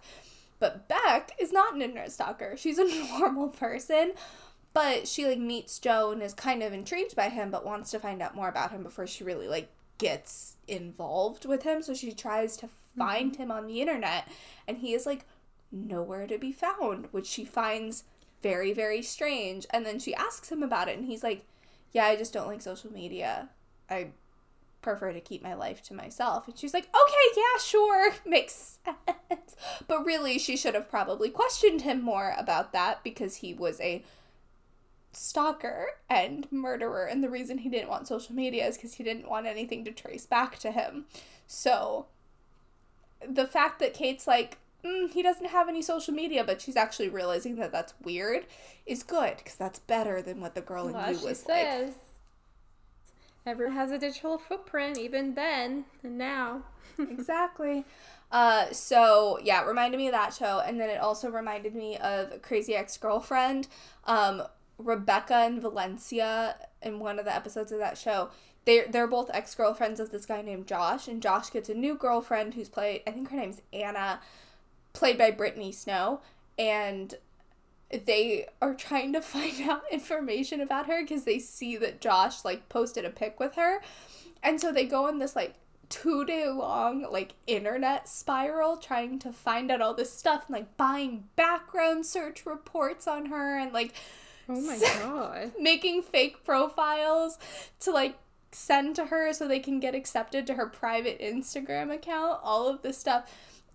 [0.59, 2.55] But Beck is not an internet stalker.
[2.55, 2.85] She's a
[3.19, 4.13] normal person,
[4.73, 7.99] but she like meets Joe and is kind of intrigued by him but wants to
[7.99, 9.69] find out more about him before she really like
[10.01, 11.83] gets involved with him.
[11.83, 13.43] So she tries to find mm-hmm.
[13.43, 14.27] him on the internet
[14.67, 15.25] and he is like
[15.71, 18.03] nowhere to be found, which she finds
[18.41, 19.67] very, very strange.
[19.69, 21.45] And then she asks him about it, and he's like,
[21.91, 23.49] Yeah, I just don't like social media.
[23.89, 24.07] I
[24.81, 26.47] prefer to keep my life to myself.
[26.47, 29.55] And she's like, Okay, yeah, sure, makes sense.
[29.87, 34.03] But really, she should have probably questioned him more about that because he was a
[35.13, 39.29] stalker and murderer and the reason he didn't want social media is because he didn't
[39.29, 41.05] want anything to trace back to him
[41.47, 42.05] so
[43.27, 47.09] the fact that kate's like mm, he doesn't have any social media, but she's actually
[47.09, 48.45] realizing that that's weird,
[48.85, 51.89] is good because that's better than what the girl in Well, you she was says
[51.89, 51.95] like.
[53.45, 56.63] everyone has a digital footprint, even then and now.
[56.99, 57.85] exactly.
[58.31, 61.97] Uh, so yeah, it reminded me of that show, and then it also reminded me
[61.97, 63.67] of Crazy Ex Girlfriend.
[64.05, 64.43] Um,
[64.83, 68.29] Rebecca and Valencia in one of the episodes of that show.
[68.65, 71.95] They're, they're both ex girlfriends of this guy named Josh, and Josh gets a new
[71.95, 74.19] girlfriend who's played, I think her name's Anna,
[74.93, 76.21] played by Brittany Snow,
[76.59, 77.15] and
[78.05, 82.69] they are trying to find out information about her because they see that Josh like
[82.69, 83.81] posted a pic with her.
[84.43, 85.55] And so they go on this like
[85.89, 90.77] two day long like internet spiral trying to find out all this stuff and like
[90.77, 93.93] buying background search reports on her and like
[94.49, 95.51] Oh my god.
[95.59, 97.37] making fake profiles
[97.81, 98.17] to like
[98.51, 102.81] send to her so they can get accepted to her private Instagram account, all of
[102.81, 103.29] this stuff.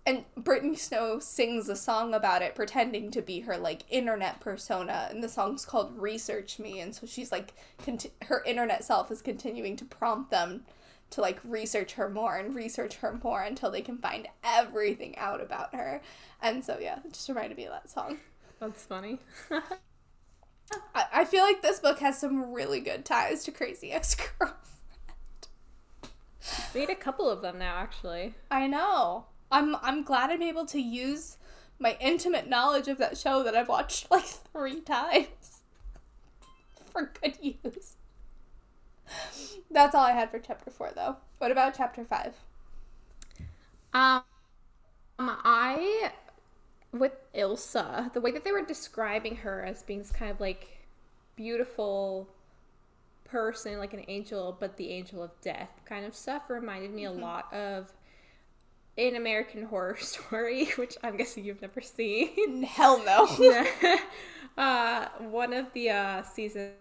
[0.05, 5.09] And Brittany Snow sings a song about it, pretending to be her like internet persona,
[5.11, 7.53] and the song's called "Research Me." And so she's like,
[7.83, 10.63] conti- her internet self is continuing to prompt them
[11.09, 15.41] to like research her more and research her more until they can find everything out
[15.41, 16.01] about her.
[16.41, 18.19] And so yeah, it just reminded me of that song.
[18.59, 19.19] That's funny.
[20.93, 24.55] I, I feel like this book has some really good ties to Crazy Ex Girlfriend.
[26.73, 28.35] Made a couple of them now, actually.
[28.49, 29.25] I know.
[29.51, 31.37] I'm I'm glad I'm able to use
[31.79, 35.61] my intimate knowledge of that show that I've watched like three times
[36.91, 37.95] for good use.
[39.71, 41.17] That's all I had for chapter four, though.
[41.37, 42.33] What about chapter five?
[43.93, 44.23] Um,
[45.19, 46.11] I
[46.91, 50.85] with Ilsa, the way that they were describing her as being this kind of like
[51.35, 52.29] beautiful
[53.25, 57.11] person, like an angel, but the angel of death kind of stuff reminded me a
[57.11, 57.91] lot of
[58.97, 62.63] an American horror story, which I'm guessing you've never seen.
[62.63, 63.67] Hell no.
[64.57, 66.73] uh, one of the uh, seasons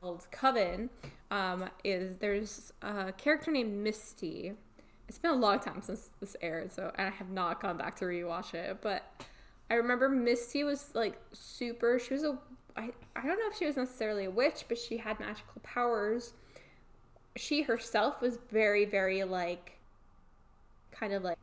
[0.00, 0.90] called Coven
[1.30, 4.54] um, is there's a character named Misty.
[5.12, 7.96] It's been a long time since this aired, so and I have not gone back
[7.96, 8.78] to rewatch it.
[8.80, 9.04] But
[9.68, 11.98] I remember Misty was like super.
[11.98, 12.38] She was a
[12.78, 16.32] I I don't know if she was necessarily a witch, but she had magical powers.
[17.36, 19.76] She herself was very very like
[20.92, 21.36] kind of like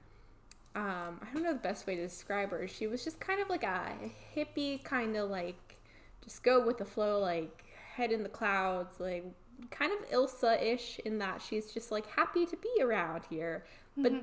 [0.76, 2.67] um I don't know the best way to describe her.
[2.67, 3.91] She was just kind of like a
[4.36, 5.78] hippie kind of like
[6.24, 9.26] just go with the flow like head in the clouds like
[9.72, 13.66] kind of Ilsa-ish in that she's just like happy to be around here
[13.97, 14.14] but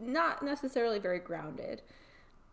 [0.00, 1.82] not necessarily very grounded.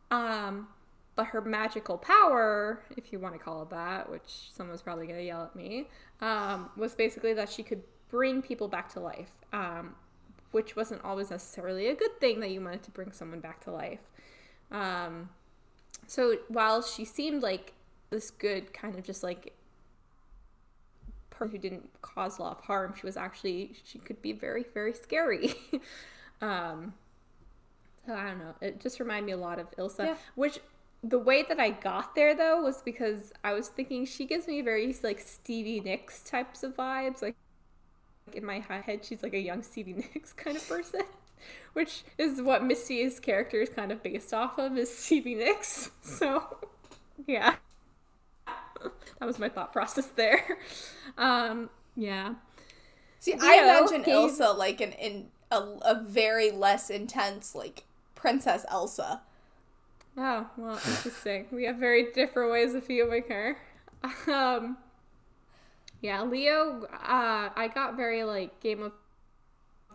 [0.10, 0.68] Um
[1.16, 5.22] but her magical power, if you want to call it that, which someone's probably to
[5.24, 5.88] yell at me,
[6.22, 9.96] um, was basically that she could bring people back to life, um,
[10.52, 13.72] which wasn't always necessarily a good thing that you wanted to bring someone back to
[13.72, 14.10] life.
[14.72, 15.30] Um,
[16.08, 17.74] so while she seemed like
[18.10, 19.54] this good kind of just like
[21.34, 24.66] person who didn't cause a lot of harm, she was actually she could be very
[24.74, 25.54] very scary.
[26.42, 26.94] um,
[28.06, 28.54] so I don't know.
[28.62, 30.16] It just reminded me a lot of Ilsa, Yeah.
[30.36, 30.60] which
[31.04, 34.62] the way that I got there though was because I was thinking she gives me
[34.62, 37.22] very like Stevie Nicks types of vibes.
[37.22, 37.36] Like
[38.34, 41.02] in my head, she's like a young Stevie Nicks kind of person,
[41.74, 45.92] which is what Misty's character is kind of based off of is Stevie Nicks.
[46.02, 46.58] So
[47.28, 47.56] yeah,
[49.20, 50.58] that was my thought process there.
[51.16, 52.34] Um, yeah.
[53.20, 57.84] See, I imagine gave- Ilsa like an in a, a very less intense like
[58.16, 59.22] Princess Elsa.
[60.18, 61.46] Oh, well, interesting.
[61.52, 63.58] we have very different ways of viewing her.
[64.28, 64.78] Um,
[66.02, 68.92] yeah, Leo, uh, I got very like Game of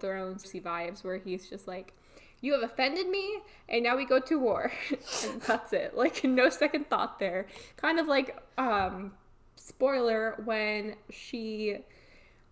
[0.00, 1.92] Thrones vibes where he's just like,
[2.40, 4.72] you have offended me, and now we go to war.
[5.24, 5.96] and that's it.
[5.96, 7.46] Like, no second thought there.
[7.76, 9.12] Kind of like, um,
[9.56, 11.78] spoiler, when she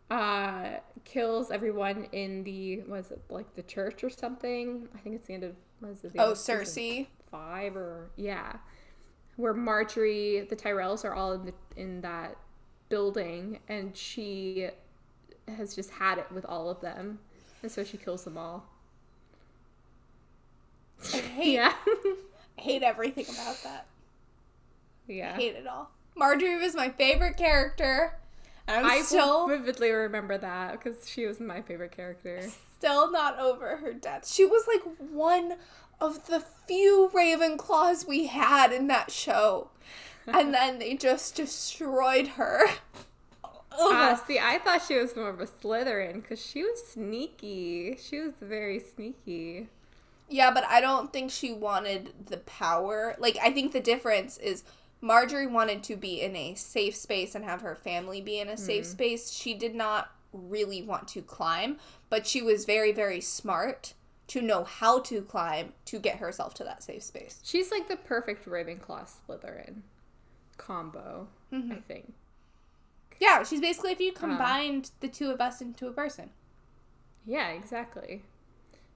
[0.09, 5.27] uh kills everyone in the was it like the church or something i think it's
[5.27, 7.09] the end of was it the Oh, Cersei.
[7.29, 8.59] five or yeah
[9.35, 12.37] where Margaery the tyrells are all in the in that
[12.89, 14.69] building and she
[15.49, 17.19] has just had it with all of them
[17.65, 18.69] and so she kills them all
[21.13, 21.73] I hate yeah
[22.57, 23.87] hate everything about that.
[25.07, 25.91] yeah I Hate it all.
[26.19, 28.19] Margaery was my favorite character.
[28.69, 32.43] I'm i still vividly remember that because she was my favorite character
[32.77, 34.29] still not over her death.
[34.29, 35.55] She was like one
[36.01, 39.71] of the few Ravenclaws we had in that show.
[40.27, 42.67] And then they just destroyed her.
[43.79, 47.99] Uh, see, I thought she was more of a Slytherin because she was sneaky.
[48.03, 49.69] She was very sneaky.
[50.29, 53.15] Yeah, but I don't think she wanted the power.
[53.19, 54.65] Like, I think the difference is
[55.03, 58.57] Margaery wanted to be in a safe space and have her family be in a
[58.57, 58.91] safe hmm.
[58.91, 59.31] space.
[59.31, 61.79] She did not really want to climb,
[62.11, 63.95] but she was very, very smart
[64.29, 67.41] to know how to climb to get herself to that safe space.
[67.45, 69.83] She's like the perfect Ravenclaw Slytherin
[70.57, 71.73] combo, mm-hmm.
[71.73, 72.13] I think.
[73.21, 76.31] Yeah, she's basically if you um, combined the two of us into a person.
[77.25, 78.23] Yeah, exactly.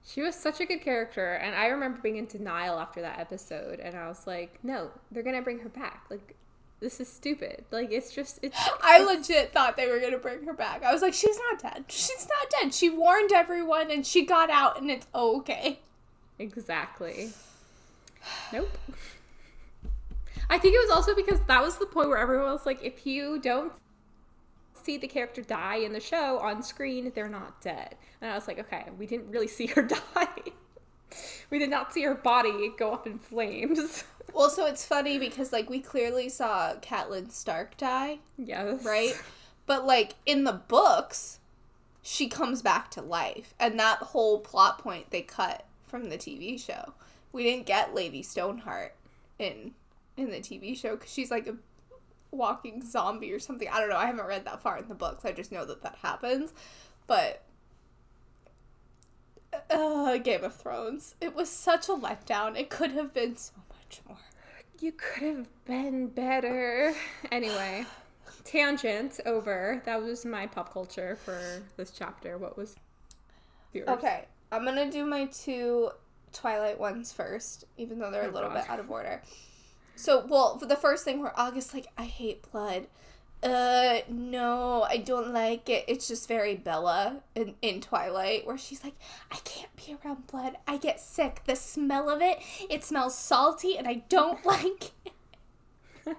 [0.03, 3.79] She was such a good character, and I remember being in denial after that episode,
[3.79, 6.05] and I was like, "No, they're gonna bring her back.
[6.09, 6.35] Like,
[6.79, 7.65] this is stupid.
[7.69, 10.83] Like, it's just it's." I legit thought they were gonna bring her back.
[10.83, 11.85] I was like, she's not dead.
[11.87, 12.73] She's not dead.
[12.73, 15.79] She warned everyone and she got out and it's okay.
[16.39, 17.31] Exactly.
[18.51, 18.77] Nope.
[20.49, 23.05] I think it was also because that was the point where everyone was like, if
[23.05, 23.71] you don't
[24.83, 27.95] see the character die in the show on screen, they're not dead.
[28.21, 30.27] And I was like, okay, we didn't really see her die.
[31.49, 34.03] we did not see her body go up in flames.
[34.33, 38.85] Well, so it's funny because like we clearly saw Catelyn Stark die, yes.
[38.85, 39.21] right?
[39.65, 41.39] But like in the books,
[42.01, 46.59] she comes back to life, and that whole plot point they cut from the TV
[46.59, 46.93] show.
[47.31, 48.95] We didn't get Lady Stoneheart
[49.37, 49.73] in
[50.17, 51.55] in the TV show because she's like a
[52.31, 53.67] walking zombie or something.
[53.67, 53.97] I don't know.
[53.97, 55.25] I haven't read that far in the books.
[55.25, 56.53] I just know that that happens.
[57.07, 57.43] But
[59.69, 61.15] uh, Game of Thrones.
[61.21, 62.57] It was such a letdown.
[62.57, 64.17] It could have been so much more.
[64.79, 66.93] You could have been better.
[67.31, 67.85] Anyway,
[68.43, 69.81] tangent over.
[69.85, 72.37] That was my pop culture for this chapter.
[72.37, 72.75] What was
[73.73, 73.89] yours?
[73.89, 75.91] Okay, I'm gonna do my two
[76.33, 78.61] Twilight ones first, even though they're a Oh, little God.
[78.61, 79.21] bit out of order.
[79.95, 82.87] So, well, the first thing where August like, I hate blood.
[83.43, 85.85] Uh, no, I don't like it.
[85.87, 88.93] It's just very Bella in, in Twilight, where she's like,
[89.31, 90.57] I can't be around blood.
[90.67, 91.41] I get sick.
[91.45, 92.39] The smell of it,
[92.69, 95.13] it smells salty, and I don't like it.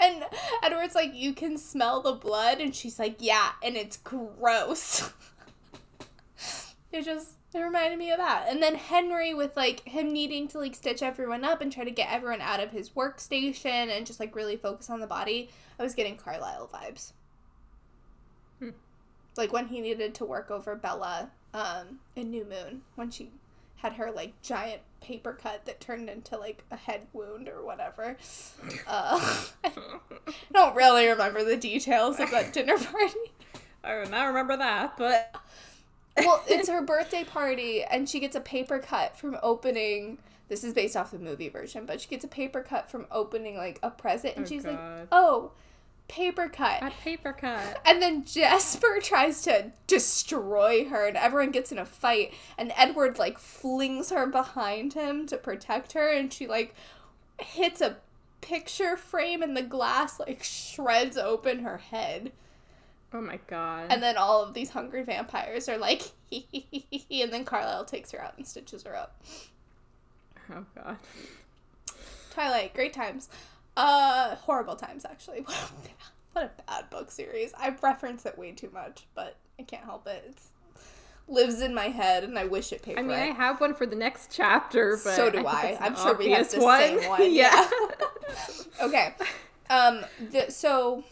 [0.00, 0.24] and
[0.62, 2.60] Edward's like, You can smell the blood?
[2.60, 5.12] And she's like, Yeah, and it's gross.
[6.92, 8.46] it just it reminded me of that.
[8.48, 11.90] And then Henry with like him needing to like stitch everyone up and try to
[11.90, 15.48] get everyone out of his workstation and just like really focus on the body.
[15.78, 17.12] I was getting Carlisle vibes.
[18.58, 18.70] Hmm.
[19.36, 23.30] Like when he needed to work over Bella um in New Moon when she
[23.76, 28.16] had her like giant paper cut that turned into like a head wound or whatever.
[28.86, 29.20] Uh,
[29.64, 29.70] I
[30.52, 33.32] don't really remember the details of that dinner party.
[33.84, 35.34] I do not remember that, but
[36.26, 40.18] well, it's her birthday party, and she gets a paper cut from opening.
[40.48, 43.56] This is based off the movie version, but she gets a paper cut from opening
[43.56, 44.78] like a present, and Oh, she's like,
[45.12, 45.52] "Oh,
[46.08, 47.80] paper cut." a paper cut.
[47.84, 52.32] And then Jasper tries to destroy her, and everyone gets in a fight.
[52.56, 56.74] And Edward like flings her behind him to protect her, and she like
[57.38, 57.98] hits a
[58.40, 62.32] picture frame, and the glass like shreds open her head.
[63.12, 63.86] Oh my god.
[63.90, 66.02] And then all of these hungry vampires are like,
[66.32, 69.20] and then Carlisle takes her out and stitches her up.
[70.52, 70.98] oh god.
[72.32, 73.28] Twilight, great times.
[73.76, 75.44] Uh, horrible times actually.
[76.32, 77.52] What a bad, what a bad book series.
[77.58, 80.24] I reference it way too much, but I can't help it.
[80.28, 80.48] It's
[81.28, 83.86] lives in my head, and I wish it paid I mean, I have one for
[83.86, 85.78] the next chapter, but so do think I.
[85.80, 87.32] I'm sure we have the same one.
[87.32, 87.68] yeah.
[88.82, 89.14] okay.
[89.70, 90.04] Um.
[90.30, 91.04] The, so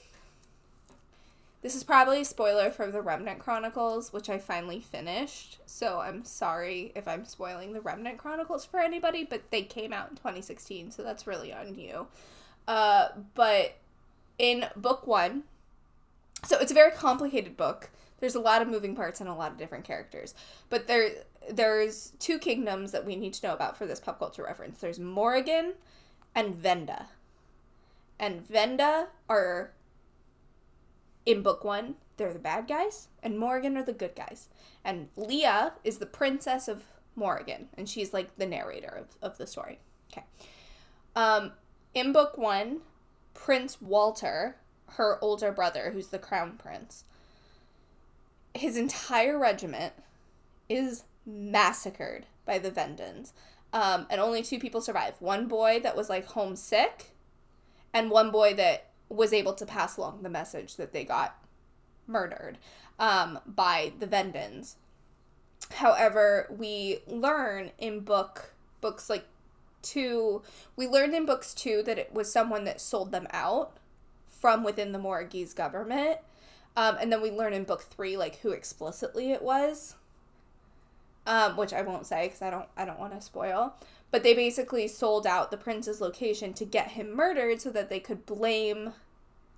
[1.66, 5.58] This is probably a spoiler for the Remnant Chronicles, which I finally finished.
[5.66, 10.08] So I'm sorry if I'm spoiling the Remnant Chronicles for anybody, but they came out
[10.08, 12.06] in 2016, so that's really on you.
[12.68, 13.78] Uh, but
[14.38, 15.42] in book one,
[16.44, 17.90] so it's a very complicated book.
[18.20, 20.36] There's a lot of moving parts and a lot of different characters.
[20.70, 21.10] But there
[21.50, 24.78] there's two kingdoms that we need to know about for this pop culture reference.
[24.78, 25.72] There's Morrighan
[26.32, 27.06] and Venda.
[28.20, 29.72] And Venda are
[31.26, 34.48] in book one, they're the bad guys, and Morrighan are the good guys.
[34.84, 36.84] And Lia is the princess of
[37.18, 39.80] Morrighan, and she's like the narrator of, of the story.
[40.12, 40.24] Okay.
[41.14, 41.52] Um,
[41.92, 42.80] in book one,
[43.34, 44.56] Prince Walther,
[44.92, 47.04] her older brother, who's the crown prince,
[48.54, 49.92] his entire regiment
[50.68, 53.32] is massacred by the Vendans.
[53.72, 55.14] Um, and only two people survive.
[55.20, 57.10] One boy that was like homesick,
[57.92, 61.38] and one boy that was able to pass along the message that they got
[62.07, 62.59] murdered
[62.98, 64.74] um, by the Vendans.
[65.72, 69.24] However, we learn in book books like
[69.82, 70.42] two,
[70.76, 73.78] we learned in books two that it was someone that sold them out
[74.28, 76.18] from within the Morrighese government.
[76.76, 79.96] Um, and then we learn in book three like who explicitly it was,
[81.26, 83.74] um, which I won't say because I don't I don't want to spoil.
[84.11, 88.00] But they basically sold out the prince's location to get him murdered so that they
[88.00, 88.92] could blame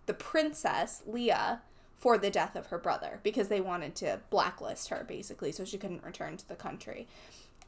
[0.06, 1.60] the princess, Lia,
[1.98, 5.78] for the death of her brother because they wanted to blacklist her basically so she
[5.78, 7.06] couldn't return to the country.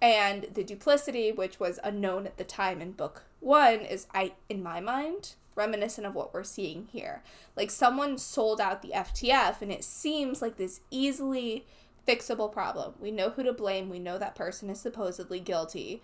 [0.00, 4.62] And the duplicity, which was unknown at the time in book one, is I in
[4.62, 7.22] my mind reminiscent of what we're seeing here.
[7.56, 11.66] Like someone sold out the FTF and it seems like this easily
[12.08, 12.94] fixable problem.
[12.98, 16.02] We know who to blame, we know that person is supposedly guilty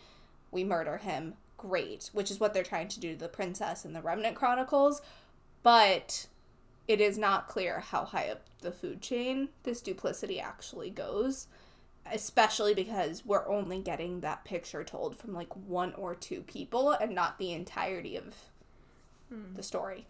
[0.57, 3.93] we murder him, great, which is what they're trying to do to the princess in
[3.93, 5.03] the Remnant Chronicles.
[5.63, 6.27] But
[6.89, 11.47] it is not clear how high up the food chain this duplicity actually goes,
[12.11, 17.15] especially because we're only getting that picture told from like one or two people and
[17.15, 18.35] not the entirety of
[19.29, 19.55] hmm.
[19.55, 20.07] the story.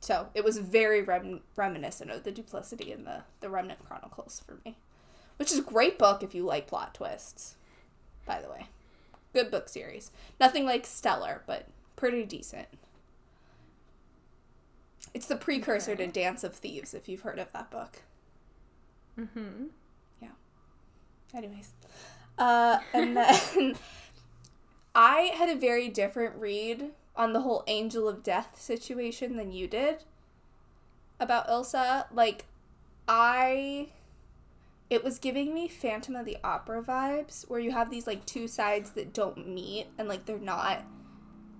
[0.00, 4.56] So it was very rem- reminiscent of the duplicity in the, the Remnant Chronicles for
[4.64, 4.78] me,
[5.36, 7.56] which is a great book if you like plot twists,
[8.24, 8.68] by the way.
[9.32, 10.10] Good book series.
[10.40, 11.66] Nothing like stellar, but
[11.96, 12.68] pretty decent.
[15.14, 16.06] It's the precursor okay.
[16.06, 18.02] to Dance of Thieves, if you've heard of that book.
[19.18, 19.66] Mm-hmm.
[20.20, 20.28] Yeah.
[21.34, 21.72] Anyways.
[22.38, 23.76] Uh, and then
[24.94, 29.68] I had a very different read on the whole Angel of Death situation than you
[29.68, 30.04] did
[31.20, 32.06] about Ilsa.
[32.12, 32.46] Like,
[33.06, 33.88] I
[34.92, 38.46] it was giving me Phantom of the Opera vibes, where you have these like two
[38.46, 40.84] sides that don't meet and like they're not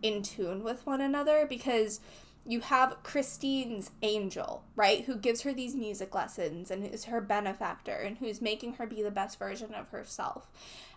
[0.03, 2.01] in tune with one another because
[2.45, 7.95] you have Christine's angel, right, who gives her these music lessons and is her benefactor
[7.95, 10.51] and who's making her be the best version of herself.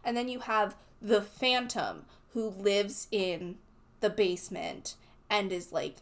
[0.03, 3.59] And then you have the Phantom who lives in
[4.01, 4.95] the basement
[5.29, 5.95] and is like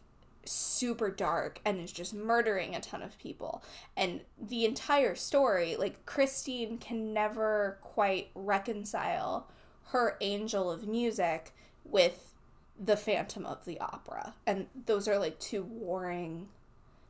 [0.45, 3.63] super dark and is just murdering a ton of people.
[3.95, 9.47] And the entire story, like Christine can never quite reconcile
[9.87, 11.51] her angel of music
[11.85, 12.33] with
[12.79, 14.33] the Phantom of the Opera.
[14.45, 16.49] And those are like two warring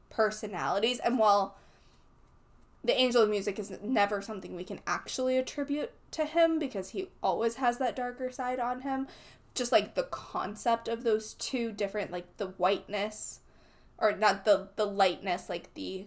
[0.09, 0.99] personalities.
[0.99, 1.57] And while
[2.83, 7.09] the angel of music is never something we can actually attribute to him because he
[7.21, 9.07] always has that darker side on him
[9.53, 13.39] just like the concept of those two different like the whiteness
[13.97, 16.05] or not the the lightness like the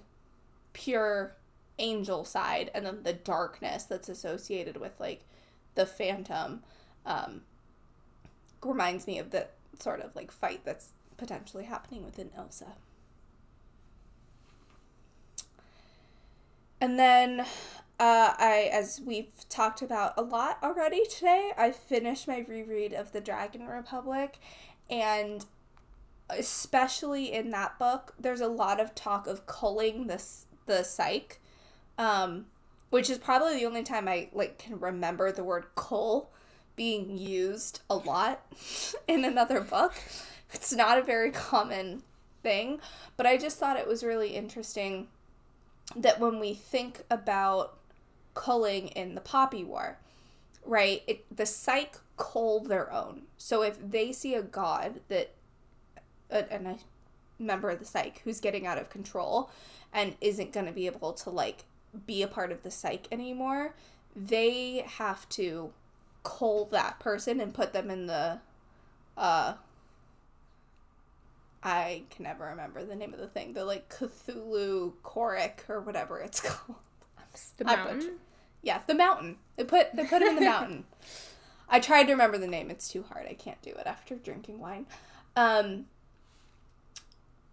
[0.73, 1.37] pure
[1.79, 5.23] angel side and then the darkness that's associated with like
[5.75, 6.63] the phantom
[7.05, 7.43] um
[8.63, 9.47] reminds me of the
[9.79, 12.73] sort of like fight that's potentially happening within Ilsa.
[16.81, 17.47] And then
[17.99, 23.13] uh, I, as we've talked about a lot already today, I finished my reread of
[23.13, 24.39] The Dragon Republic,
[24.91, 25.45] and
[26.29, 31.39] especially in that book, there's a lot of talk of culling this the Cike,
[31.97, 32.47] um,
[32.91, 36.31] which is probably the only time I like can remember the word cull
[36.75, 38.45] being used a lot
[39.09, 39.95] in another book.
[40.53, 42.03] It's not a very common
[42.43, 42.81] thing,
[43.17, 45.09] but I just thought it was really interesting
[45.95, 47.76] that when we think about
[48.37, 49.99] culling in the Poppy War,
[50.65, 51.03] right?
[51.09, 53.23] It, the Cike cull their own.
[53.37, 55.33] So if they see a god that,
[56.31, 56.77] uh, and a
[57.41, 59.51] member of the Cike who's getting out of control
[59.93, 61.65] and isn't going to be able to like
[62.07, 63.75] be a part of the Cike anymore,
[64.15, 65.73] they have to
[66.23, 68.39] cull that person and put them in the,
[69.17, 69.55] uh,
[71.63, 73.55] I can never remember the name of the thing.
[73.55, 76.79] The like Chuluu Korikh or whatever it's called.
[77.59, 78.19] The mountain.
[78.67, 79.37] Yeah, the mountain.
[79.55, 80.85] They put they put him in the mountain.
[81.69, 82.69] I tried to remember the name.
[82.69, 83.27] It's too hard.
[83.29, 84.87] I can't do it after drinking wine.
[85.37, 85.87] Um,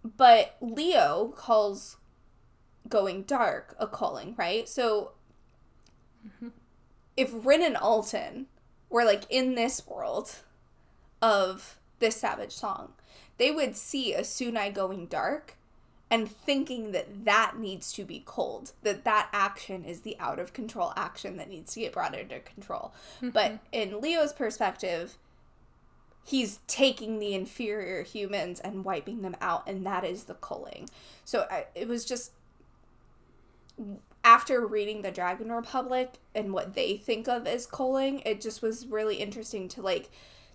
[0.03, 1.97] but Leo calls
[2.89, 4.67] going dark a calling, right?
[4.67, 5.11] So
[7.15, 8.45] if Rin and Altan
[8.89, 10.37] were like in this world
[11.21, 12.93] of this savage song,
[13.37, 15.57] they would see a Sunai going dark
[16.13, 20.53] and thinking that that needs to be cold, that that action is the out of
[20.53, 22.93] control action that needs to get brought under control.
[23.15, 23.29] Mm-hmm.
[23.29, 25.17] But in Leo's perspective,
[26.23, 30.87] he's taking the inferior humans and wiping them out, and that is the culling.
[31.25, 32.33] So I, it was just
[34.23, 38.85] after reading the Dragon Republic and what they think of as culling, it just was
[38.85, 40.11] really interesting to like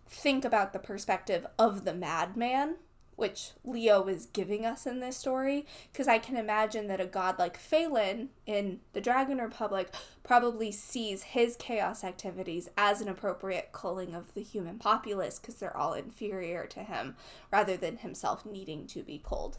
[0.07, 2.77] think about the perspective of the madman,
[3.19, 5.67] which Leo is giving us in this story.
[5.91, 9.93] Because I can imagine that a god like Feylen in the Dragon Republic
[10.23, 15.77] probably sees his chaos activities as an appropriate culling of the human populace because they're
[15.77, 17.17] all inferior to him
[17.51, 19.59] rather than himself needing to be culled.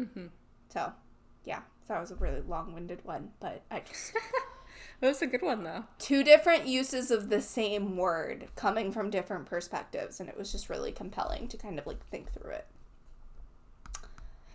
[0.00, 0.28] Mm-hmm.
[0.70, 0.94] So,
[1.44, 4.14] yeah, that was a really long winded one, but I just.
[5.02, 5.82] That was a good one though.
[5.98, 10.70] two different uses of the same word coming from different perspectives and it was just
[10.70, 12.68] really compelling to kind of like think through it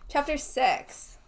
[0.08, 1.18] chapter 6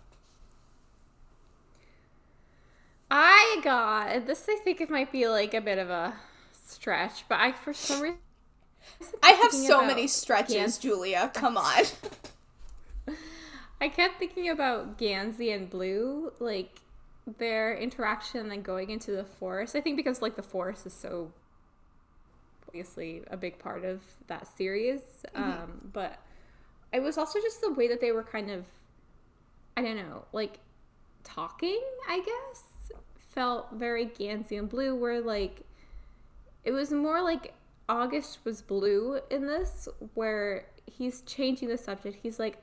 [3.12, 4.46] I got this.
[4.48, 6.14] I think it might be like a bit of a
[6.52, 8.18] stretch, but I for some reason
[9.22, 11.84] i have so many stretches Gans- julia come on
[13.82, 16.79] I kept thinking about Gansey and Blue, like
[17.38, 19.76] their interaction and then going into the forest.
[19.76, 21.32] I think because like the forest is so
[22.66, 25.02] obviously a big part of that series.
[25.34, 26.18] Um, but
[26.92, 28.64] it was also just the way that they were kind of
[29.76, 30.58] I don't know, like
[31.24, 35.62] talking, I guess, felt very Gansey and Blue where like
[36.64, 37.54] it was more like
[37.88, 42.18] August was blue in this where he's changing the subject.
[42.22, 42.58] He's like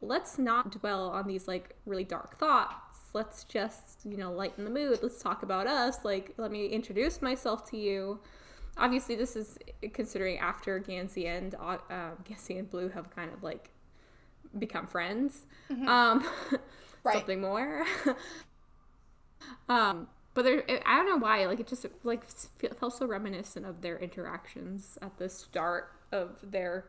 [0.00, 2.74] let's not dwell on these like really dark thoughts.
[3.14, 5.00] Let's just, you know, lighten the mood.
[5.02, 6.04] Let's talk about us.
[6.04, 8.20] Like, let me introduce myself to you.
[8.76, 9.58] Obviously, this is
[9.92, 13.70] considering after Gansey and uh, um, Gansey and Blue have kind of like
[14.58, 15.46] become friends.
[15.86, 16.24] Um,
[17.04, 17.14] Right.
[17.16, 17.84] something more.
[19.68, 21.44] um, but there, I don't know why.
[21.46, 26.38] Like, it just like fe- felt so reminiscent of their interactions at the start of
[26.42, 26.84] their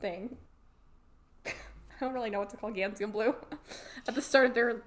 [0.00, 0.38] thing.
[2.00, 3.34] I don't really know what to call Gansey and Blue.
[4.08, 4.82] At the start of their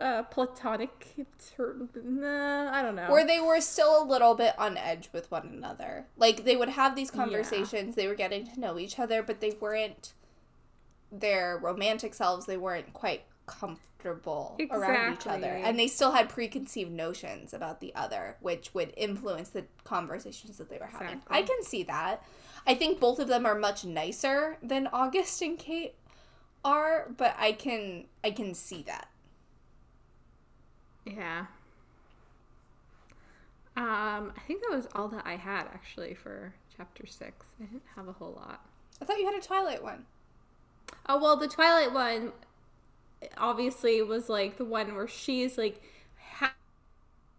[0.00, 1.14] uh, platonic,
[1.56, 3.10] tur- nah, I don't know.
[3.10, 6.68] where they were still a little bit on edge with one another like they would
[6.68, 10.12] have these conversations they were getting to know each other but they weren't
[11.10, 16.92] their romantic selves they weren't quite comfortable around each other and they still had preconceived
[16.92, 21.36] notions about the other which would influence the conversations that they were having Exactly.
[21.38, 22.22] i can see that
[22.68, 25.94] i think both of them are much nicer than august and kate
[26.64, 29.08] are but i can i can see that
[31.16, 31.46] yeah.
[33.76, 37.46] Um, I think that was all that I had actually for chapter six.
[37.60, 38.66] I didn't have a whole lot.
[39.00, 40.04] i thought you had a twilight one
[41.06, 42.32] Oh well, the Twilight one
[43.36, 45.82] obviously was like the one where she's like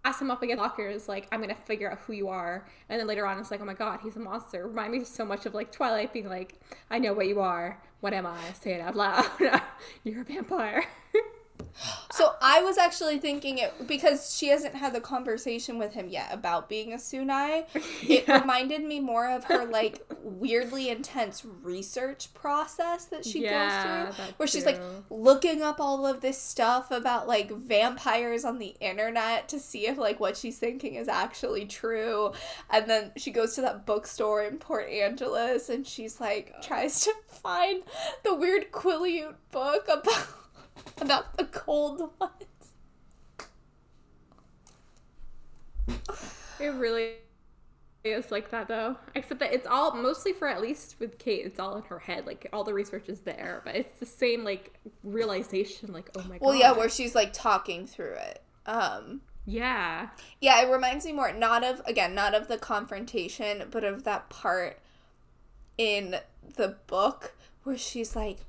[0.03, 3.07] has him up against lockers, like I'm gonna figure out who you are, and then
[3.07, 4.67] later on it's like, oh my god, he's a monster.
[4.67, 6.55] Remind me so much of like Twilight being like,
[6.89, 7.81] I know what you are.
[8.01, 8.39] What am I?
[8.53, 9.25] Say it out loud.
[10.03, 10.85] You're a vampire.
[12.11, 16.27] So I was actually thinking it because she hasn't had the conversation with him yet
[16.33, 17.65] about being a Sunai.
[18.09, 18.41] It Yeah.
[18.41, 23.49] reminded me more of her like weirdly intense research process that she Yeah,
[24.09, 28.57] goes through, where she's like looking up all of this stuff about like vampires on
[28.59, 32.33] the internet to see if like what she's thinking is actually true,
[32.69, 37.13] and then she goes to that bookstore in Port Angeles and she's like tries to
[37.27, 37.83] find
[38.23, 40.27] the weird Quileute book about
[40.99, 42.33] about the cold ones.
[46.59, 47.13] it really
[48.03, 48.97] is like that though.
[49.15, 52.25] Except that it's all mostly for at least with Kate, it's all in her head.
[52.25, 55.91] Like all the research is there, but it's the same like realization.
[55.93, 56.41] Like oh my god.
[56.41, 58.41] Well, yeah, where she's like talking through it.
[58.65, 60.09] Um, yeah.
[60.39, 64.29] yeah, it reminds me more not of again not of the confrontation, but of that
[64.29, 64.79] part
[65.77, 66.17] in
[66.55, 67.33] the book
[67.63, 68.39] where she's like,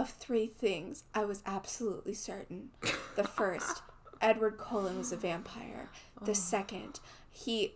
[0.00, 2.70] of three things, I was absolutely certain.
[3.16, 3.82] The first,
[4.20, 5.90] Edward Cullen was a vampire.
[6.20, 6.34] The oh.
[6.34, 7.00] second,
[7.30, 7.74] he,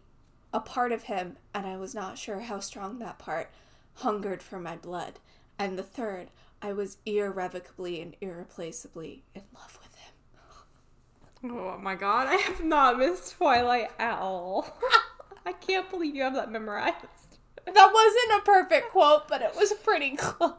[0.53, 3.51] a part of him, and I was not sure how strong that part,
[3.97, 5.21] hungered for my blood.
[5.59, 6.31] And the third,
[6.63, 11.53] I was irrevocably and irreplaceably in love with him.
[11.53, 14.79] Oh my god, I have not missed Twilight at all.
[15.47, 17.34] I can't believe you have that memorized.
[17.67, 20.53] That wasn't a perfect quote, but it was pretty close.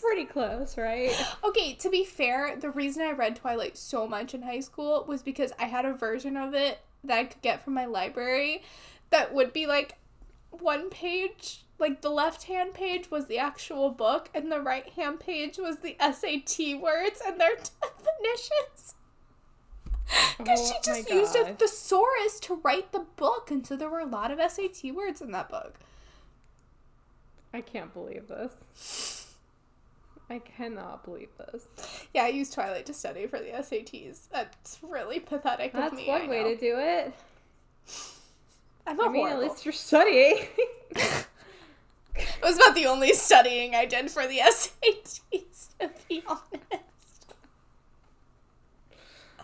[0.00, 1.12] Pretty close, right?
[1.44, 5.22] Okay, to be fair, the reason I read Twilight so much in high school was
[5.22, 8.62] because I had a version of it that I could get from my library
[9.10, 9.96] that would be like
[10.50, 15.20] one page, like the left hand page was the actual book, and the right hand
[15.20, 18.94] page was the SAT words and their definitions.
[20.36, 24.00] Because Oh she just used a thesaurus to write the book, and so there were
[24.00, 25.78] a lot of SAT words in that book.
[27.52, 29.34] I can't believe this.
[30.30, 31.66] I cannot believe this.
[32.14, 34.28] Yeah, I used Twilight to study for the SATs.
[34.32, 36.08] That's really pathetic That's of me.
[36.08, 37.12] one way to do it.
[38.86, 39.44] I'm a I mean, horrible.
[39.44, 40.38] at least you're studying.
[42.14, 45.20] It was about the only studying I did for the SATs,
[45.80, 46.42] to be honest.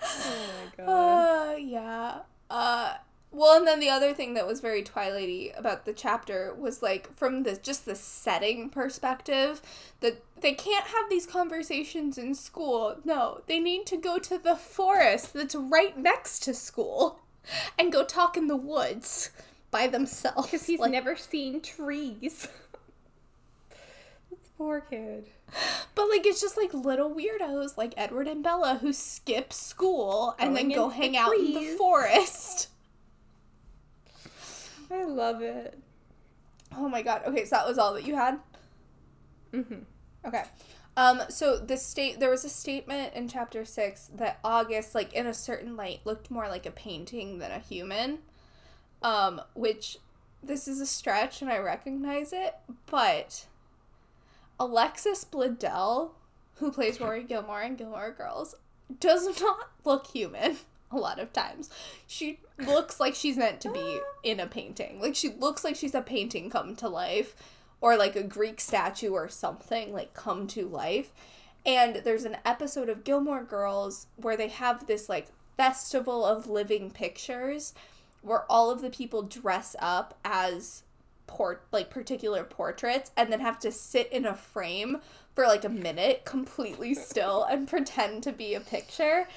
[0.03, 0.89] oh my god.
[0.89, 2.19] Uh, yeah.
[2.51, 2.95] Uh,
[3.31, 7.15] well, and then the other thing that was very Twilighty about the chapter was like
[7.17, 9.61] from the just the setting perspective
[10.01, 12.97] that they can't have these conversations in school.
[13.05, 17.21] No, they need to go to the forest that's right next to school
[17.79, 19.31] and go talk in the woods
[19.71, 20.47] by themselves.
[20.51, 22.49] Because he's Like- never seen trees.
[24.31, 25.27] this poor kid.
[25.95, 30.55] But like it's just like little weirdos like Edward and Bella who skip school and
[30.57, 32.69] then go into the hang out in the forest.
[34.91, 35.79] I love it.
[36.77, 37.23] Oh my god.
[37.27, 38.39] Okay, so that was all that you had?
[39.53, 39.63] hmm
[40.25, 40.45] Okay.
[40.97, 45.27] Um so the state there was a statement in chapter 6 that August like in
[45.27, 48.19] a certain light looked more like a painting than a human.
[49.03, 49.99] Um which
[50.43, 52.55] this is a stretch and I recognize it,
[52.87, 53.47] but
[54.61, 56.11] Alexis Bledel,
[56.57, 58.55] who plays Rory Gilmore in Gilmore Girls,
[59.01, 60.59] does not look human
[60.91, 61.71] a lot of times.
[62.07, 65.01] She looks like she's meant to be in a painting.
[65.01, 67.35] Like she looks like she's a painting come to life
[67.81, 71.13] or like a Greek statue or something like come to life.
[71.65, 76.91] And there's an episode of Gilmore Girls where they have this like festival of living
[76.91, 77.75] pictures
[78.23, 80.83] where all of the people dress up as
[81.27, 84.99] port like particular portraits and then have to sit in a frame
[85.35, 89.29] for like a minute completely still and pretend to be a picture.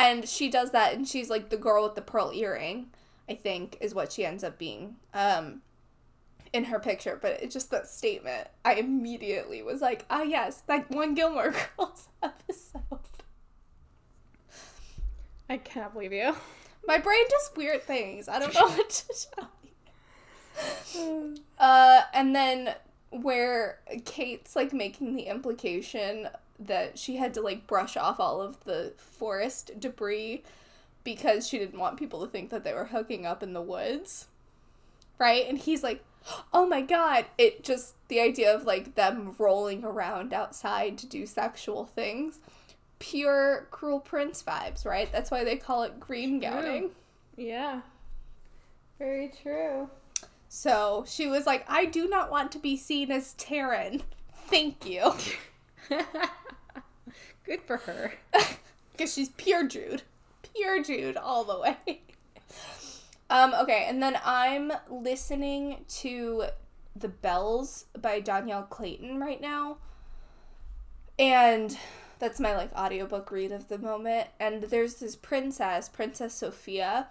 [0.00, 2.90] And she does that and she's like the girl with the pearl earring,
[3.28, 4.96] I think is what she ends up being.
[5.14, 5.62] Um
[6.52, 8.48] in her picture, but it's just that statement.
[8.64, 12.82] I immediately was like, ah, yes, that one Gilmore Girls episode.
[15.48, 16.34] I cannot believe you.
[16.86, 18.28] My brain does weird things.
[18.28, 19.50] I don't know what to tell
[20.94, 21.34] you.
[21.58, 22.74] Uh, and then
[23.10, 26.28] where Kate's like making the implication
[26.60, 30.42] that she had to like brush off all of the forest debris
[31.02, 34.26] because she didn't want people to think that they were hooking up in the woods.
[35.18, 35.46] Right?
[35.48, 36.04] And he's like,
[36.52, 37.26] oh my god.
[37.38, 42.38] It just, the idea of like them rolling around outside to do sexual things.
[42.98, 45.10] Pure Cruel Prince vibes, right?
[45.10, 46.90] That's why they call it green gowning.
[47.36, 47.80] Yeah.
[48.98, 49.88] Very true.
[50.50, 54.02] So she was like, I do not want to be seen as Taryn.
[54.48, 55.14] Thank you.
[57.44, 58.14] Good for her.
[58.92, 60.02] Because she's pure Jude.
[60.54, 62.02] Pure Jude all the way.
[63.30, 66.44] um, okay, and then I'm listening to
[66.94, 69.78] The Belles by Danielle Clayton right now.
[71.18, 71.78] And
[72.18, 74.28] that's my like audiobook read of the moment.
[74.38, 77.08] And there's this princess, Princess Sophia,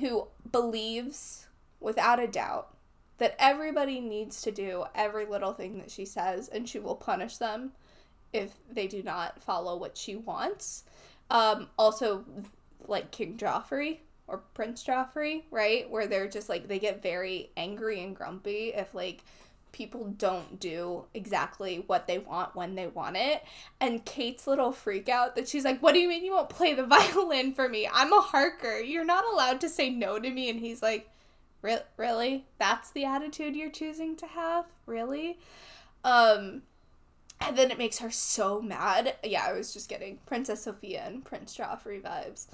[0.00, 1.46] who believes
[1.78, 2.74] without a doubt
[3.18, 7.36] that everybody needs to do every little thing that she says and she will punish
[7.36, 7.70] them
[8.32, 10.84] if they do not follow what she wants.
[11.30, 12.24] Um, also,
[12.86, 15.88] like King Joffrey or Prince Joffrey, right?
[15.90, 19.22] Where they're just like, they get very angry and grumpy if like
[19.72, 23.42] people don't do exactly what they want when they want it.
[23.80, 26.74] And Kate's little freak out that she's like, What do you mean you won't play
[26.74, 27.88] the violin for me?
[27.92, 28.78] I'm a harker.
[28.80, 30.50] You're not allowed to say no to me.
[30.50, 31.08] And he's like,
[31.62, 32.46] "Re- Really?
[32.58, 34.66] That's the attitude you're choosing to have?
[34.86, 35.38] Really?
[36.04, 36.62] Um,
[37.40, 39.16] and then it makes her so mad.
[39.24, 42.46] Yeah, I was just getting Princess Sophia and Prince Joffrey vibes.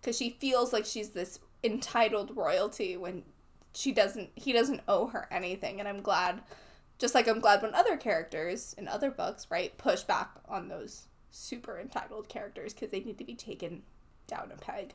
[0.00, 3.22] Because she feels like she's this entitled royalty when
[3.74, 5.78] she doesn't, he doesn't owe her anything.
[5.78, 6.40] And I'm glad,
[6.98, 11.06] just like I'm glad when other characters in other books, right, push back on those
[11.30, 13.82] super entitled characters because they need to be taken
[14.26, 14.94] down a peg.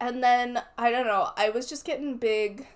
[0.00, 2.66] And then, I don't know, I was just getting big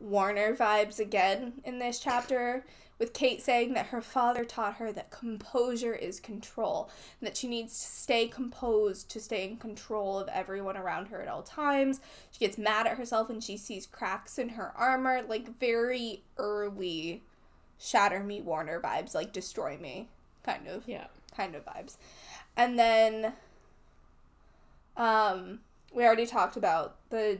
[0.00, 2.64] Warner vibes again in this chapter,
[2.98, 7.46] with Kate saying that her father taught her that composure is control, and that she
[7.46, 12.00] needs to stay composed to stay in control of everyone around her at all times.
[12.30, 17.22] She gets mad at herself when she sees cracks in her armor, like very early
[17.78, 20.08] shatter me Warner vibes, like destroy me
[20.44, 21.06] kind of Yeah.
[21.36, 21.96] kind of vibes.
[22.56, 23.34] And then
[24.96, 25.60] um
[25.94, 27.38] we already talked about the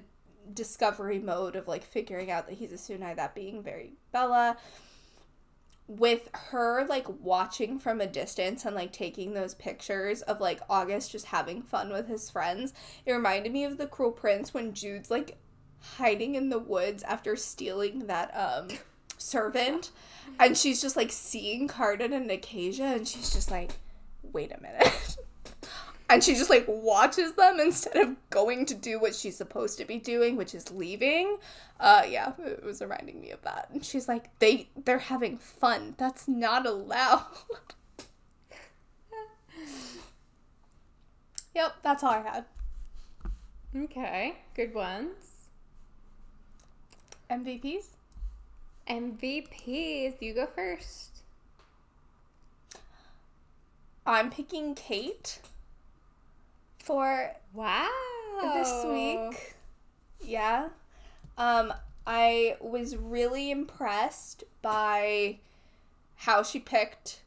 [0.55, 4.57] discovery mode of like figuring out that he's a Sunai, that being very Bella.
[5.89, 11.13] With her like watching from a distance and like taking those pictures of like August
[11.13, 12.75] just having fun with his friends,
[13.07, 15.39] it reminded me of the Cruel Prince when Jude's like
[15.81, 18.69] hiding in the woods after stealing that um
[19.19, 19.91] servant
[20.39, 23.73] and she's just like seeing Cardan and Nicasia and she's just like,
[24.23, 25.17] wait a minute.
[26.09, 29.85] and she just like watches them instead of going to do what she's supposed to
[29.85, 31.37] be doing, which is leaving.
[31.79, 33.69] Uh yeah, it was reminding me of that.
[33.73, 35.95] And she's like, they they're having fun.
[35.99, 37.27] That's not allowed.
[41.55, 42.45] yep, that's all I had.
[43.77, 44.39] Okay.
[44.55, 45.49] Good ones.
[47.31, 47.89] MVPs?
[48.89, 50.23] MVPs.
[50.23, 51.23] You go first.
[54.07, 55.41] I'm picking Kate
[56.89, 57.91] for Wow.
[58.55, 59.55] this week.
[60.21, 60.71] Yeah.
[61.37, 61.75] Um,
[62.07, 65.39] I was really impressed by
[66.17, 67.21] how she picked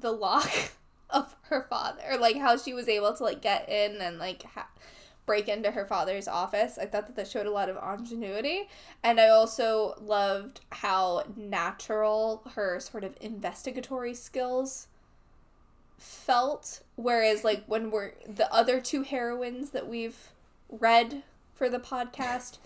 [0.00, 0.50] the lock
[1.10, 4.42] of her father, or, like how she was able to like get in and like
[4.42, 4.68] ha-
[5.26, 6.76] break into her father's office.
[6.76, 8.68] I thought that that showed a lot of ingenuity,
[9.04, 14.88] and I also loved how natural her sort of investigatory skills
[15.98, 20.30] felt whereas like when we're the other two heroines that we've
[20.68, 21.22] read
[21.54, 22.58] for the podcast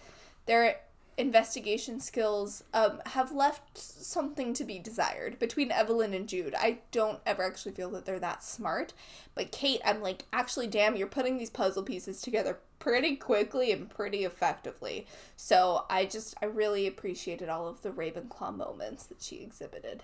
[0.47, 0.81] their
[1.16, 5.39] investigation skills um, have left something to be desired.
[5.39, 8.94] Between evelyn and jude i don't ever actually feel that they're that smart.
[9.35, 13.90] But kate i'm like actually damn you're putting these puzzle pieces together pretty quickly and
[13.90, 15.07] pretty effectively.
[15.36, 20.02] So i just i really appreciated all of the ravenclaw moments that she exhibited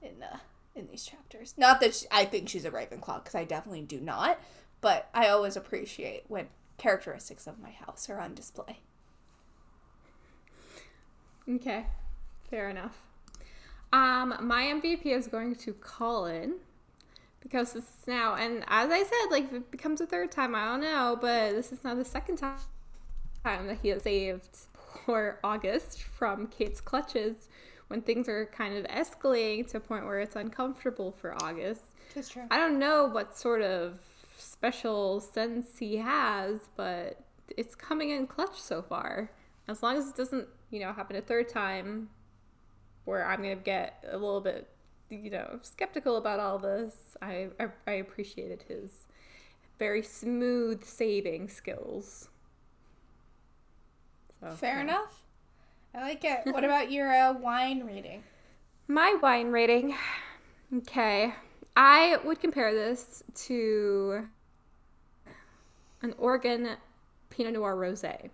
[0.00, 0.38] in uh,
[0.78, 1.54] in these chapters.
[1.56, 4.38] Not that she, I think she's a Ravenclaw, because I definitely do not,
[4.80, 6.46] but I always appreciate when
[6.76, 8.80] characteristics of my house are on display.
[11.48, 11.86] Okay.
[12.50, 12.98] Fair enough.
[13.92, 16.56] Um, my MVP is going to Colin
[17.40, 20.54] because this is now, and as I said, like if it becomes a third time,
[20.54, 22.58] I don't know, but this is now the second time
[23.44, 27.48] time that he has saved poor August from Kate's clutches
[27.88, 31.82] when things are kind of escalating to a point where it's uncomfortable for August.
[32.30, 32.44] True.
[32.50, 34.00] I don't know what sort of
[34.36, 37.20] special sense he has, but
[37.56, 39.30] it's coming in clutch so far.
[39.66, 42.10] As long as it doesn't, you know, happen a third time
[43.04, 44.68] where I'm going to get a little bit,
[45.10, 49.06] you know, skeptical about all this, I, I, I appreciated his
[49.78, 52.28] very smooth saving skills.
[54.40, 54.82] So, Fair yeah.
[54.82, 55.22] enough.
[55.94, 56.40] I like it.
[56.46, 58.22] what about your uh, wine rating?
[58.86, 59.94] My wine rating.
[60.74, 61.34] Okay.
[61.76, 64.28] I would compare this to
[66.02, 66.76] an Oregon
[67.30, 68.30] Pinot Noir Rosé,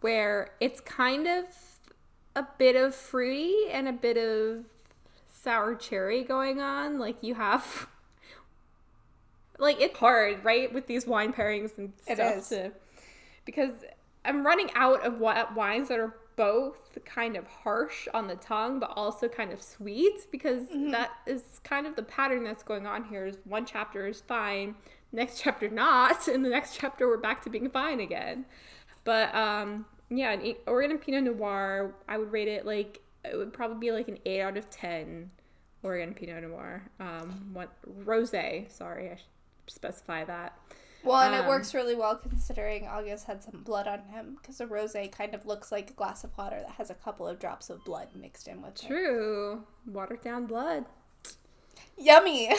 [0.00, 1.44] where it's kind of
[2.34, 4.64] a bit of fruity and a bit of
[5.30, 6.98] sour cherry going on.
[6.98, 7.88] Like you have,
[9.58, 12.48] like it's hard, right, with these wine pairings and stuff is.
[12.48, 12.72] to,
[13.44, 13.72] because
[14.24, 18.78] I'm running out of what wines that are both kind of harsh on the tongue
[18.78, 23.04] but also kind of sweet because that is kind of the pattern that's going on
[23.04, 24.74] here is one chapter is fine
[25.12, 28.44] next chapter not and the next chapter we're back to being fine again.
[29.04, 33.78] But um yeah an oregon pinot noir i would rate it like it would probably
[33.78, 35.30] be like an 8 out of 10
[35.82, 36.82] oregon pinot noir.
[37.00, 39.26] Um what rose sorry i should
[39.66, 40.58] specify that
[41.04, 44.60] Well, and it Um, works really well considering August had some blood on him because
[44.60, 47.38] a rosé kind of looks like a glass of water that has a couple of
[47.38, 48.86] drops of blood mixed in with it.
[48.86, 50.84] true watered down blood
[51.98, 52.50] Yummy.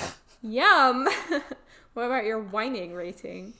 [0.42, 1.08] Yum.
[1.94, 3.54] what about your whining rating?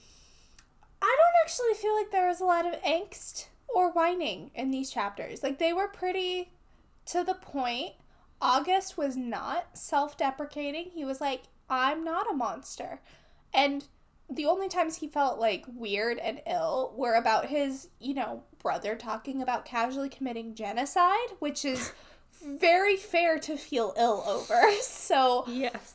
[1.02, 4.90] I don't actually feel like there was a lot of angst or whining in these
[4.90, 5.42] chapters.
[5.42, 6.52] Like they were pretty
[7.06, 7.92] to the point.
[8.40, 10.90] August was not self-deprecating.
[10.94, 13.00] He was like, "I'm not a monster."
[13.52, 13.84] And
[14.30, 18.96] the only times he felt like weird and ill were about his, you know, brother
[18.96, 21.92] talking about casually committing genocide, which is
[22.44, 24.60] very fair to feel ill over.
[24.82, 25.94] So, Yes.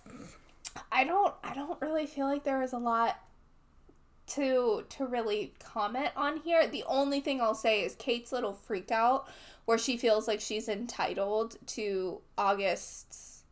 [0.91, 3.19] I don't I don't really feel like there was a lot
[4.27, 6.67] to to really comment on here.
[6.67, 9.27] The only thing I'll say is Kate's little freak out
[9.65, 13.43] where she feels like she's entitled to August's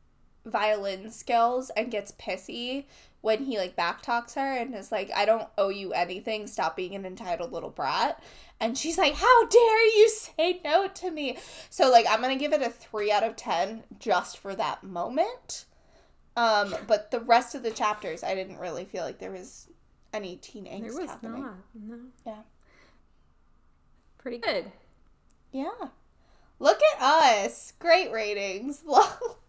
[0.45, 2.85] violin skills and gets pissy
[3.27, 6.95] when he like backtalks her and is like, I don't owe you anything, stop being
[6.95, 8.23] an entitled little brat.
[8.61, 11.37] And she's like, How dare you say no to me?
[11.69, 15.65] So like I'm gonna give it a three out of ten just for that moment.
[16.37, 19.67] Um, but the rest of the chapters I didn't really feel like there was
[20.13, 21.41] any teen angst There was happening.
[21.41, 21.53] not.
[21.75, 21.97] No.
[22.25, 22.41] Yeah.
[24.19, 24.71] Pretty good.
[25.51, 25.89] Yeah.
[26.59, 27.73] Look at us.
[27.77, 28.83] Great ratings.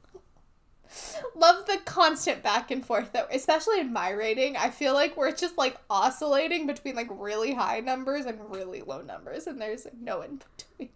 [1.36, 4.56] Love the constant back and forth though, especially in my rating.
[4.56, 9.02] I feel like we're just like oscillating between like really high numbers and really low
[9.02, 10.90] numbers and there's no in between.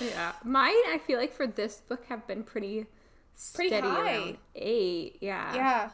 [0.00, 0.32] Yeah.
[0.44, 2.86] Mine, I feel like for this book have been pretty
[3.54, 4.02] Pretty steady high.
[4.16, 5.18] around eight.
[5.20, 5.54] Yeah.
[5.54, 5.90] Yeah.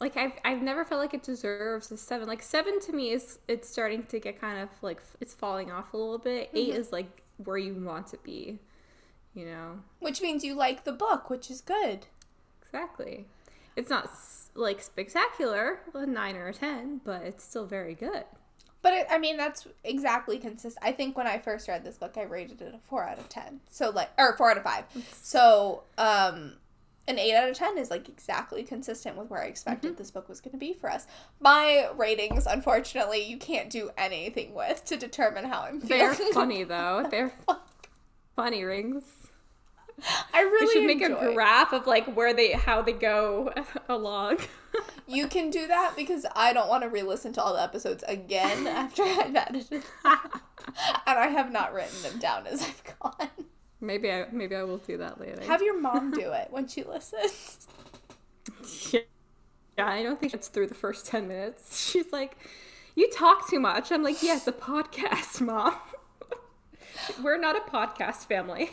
[0.00, 2.26] Like I've I've never felt like it deserves a seven.
[2.28, 5.92] Like seven to me is it's starting to get kind of like it's falling off
[5.92, 6.50] a little bit.
[6.54, 6.80] Eight Mm-hmm.
[6.80, 8.58] is like where you want to be.
[9.34, 9.80] You know.
[10.00, 12.06] Which means you like the book, which is good.
[12.62, 13.26] Exactly.
[13.76, 14.10] It's not
[14.54, 18.24] like spectacular, a nine or a ten, but it's still very good.
[18.82, 20.84] But it, I mean, that's exactly consistent.
[20.84, 23.28] I think when I first read this book, I rated it a four out of
[23.28, 23.60] ten.
[23.70, 24.84] So like, or four out of five.
[25.12, 26.54] So um,
[27.06, 30.28] an eight out of ten is like exactly consistent with where I expected this book
[30.28, 31.06] was going to be for us.
[31.40, 35.98] My ratings, unfortunately, you can't do anything with to determine how I'm feeling.
[35.98, 36.32] They're feeling.
[36.32, 37.06] funny though.
[37.10, 37.32] They're
[38.34, 39.04] funny rings.
[40.34, 41.30] I We really should make enjoy.
[41.30, 43.52] a graph of like where they how they go
[43.88, 44.38] along.
[45.06, 48.66] You can do that because I don't want to re-listen to all the episodes again
[48.66, 50.20] after I've edited, and
[51.06, 53.28] I have not written them down as I've gone.
[53.80, 55.42] maybe I maybe I will do that later.
[55.44, 57.66] Have your mom do it when she listens.
[58.92, 59.00] Yeah,
[59.88, 61.88] I don't think it's through the first 10 minutes.
[61.90, 62.36] She's like,
[62.94, 63.90] You talk too much.
[63.90, 65.74] I'm like, Yeah, it's a podcast, mom.
[67.22, 68.70] We're not a podcast family.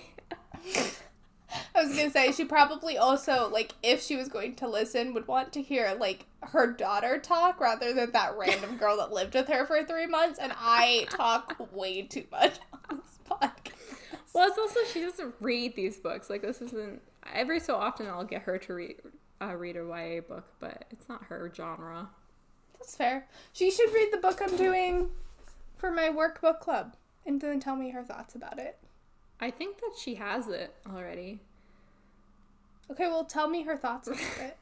[1.75, 5.27] I was gonna say she probably also like if she was going to listen would
[5.27, 9.47] want to hear like her daughter talk rather than that random girl that lived with
[9.47, 12.59] her for three months and I talk way too much
[12.89, 13.73] on this podcast.
[14.33, 16.29] Well, it's also, she doesn't read these books.
[16.29, 17.01] Like, this isn't,
[17.33, 18.95] every so often I'll get her to read,
[19.41, 22.09] uh, read a YA book, but it's not her genre.
[22.77, 23.27] That's fair.
[23.51, 25.09] She should read the book I'm doing
[25.77, 26.95] for my workbook club
[27.25, 28.77] and then tell me her thoughts about it.
[29.39, 31.39] I think that she has it already.
[32.91, 34.57] Okay, well tell me her thoughts about it.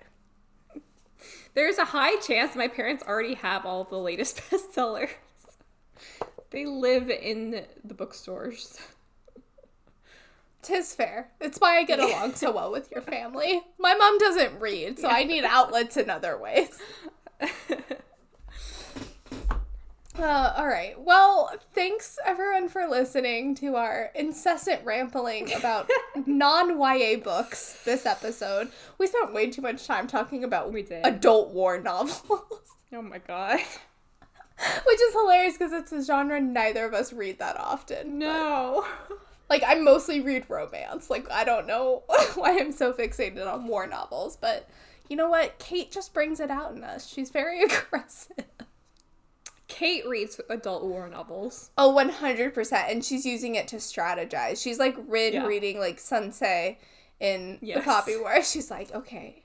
[1.56, 5.10] There's a high chance my parents already have all the latest bestsellers.
[6.52, 8.80] They live in the bookstores.
[10.62, 11.32] Tis fair.
[11.40, 13.62] It's why I get along so well with your family.
[13.80, 16.80] My mom doesn't read, so I need outlets in other ways.
[20.20, 21.00] Uh, all right.
[21.00, 25.88] Well, thanks everyone for listening to our incessant rambling about
[26.26, 28.70] non YA books this episode.
[28.98, 31.06] We spent way too much time talking about We did.
[31.06, 32.24] adult war novels,
[32.94, 33.60] Oh my god.
[34.86, 38.18] which is hilarious because it's a genre neither of us read that often.
[38.18, 38.86] No.
[39.52, 41.12] Like, I mostly read romance.
[41.12, 42.04] Like, I don't know
[42.36, 44.68] why I'm so fixated on war novels, but
[45.10, 45.60] you know what?
[45.60, 47.08] Kate just brings it out in us.
[47.08, 48.46] She's very aggressive.
[49.68, 51.72] Kate reads adult war novels.
[51.78, 52.72] Oh, 100%.
[52.90, 54.62] And she's using it to strategize.
[54.62, 55.46] She's like Rin Yeah.
[55.46, 56.78] reading like Sunzi
[57.20, 57.84] in the Yes.
[57.84, 58.42] Poppy War.
[58.44, 59.44] She's like, okay,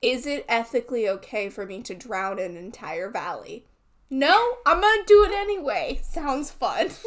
[0.00, 3.66] is it ethically okay for me to drown an entire valley?
[4.10, 6.00] No, I'm gonna do it anyway.
[6.04, 6.90] Sounds fun.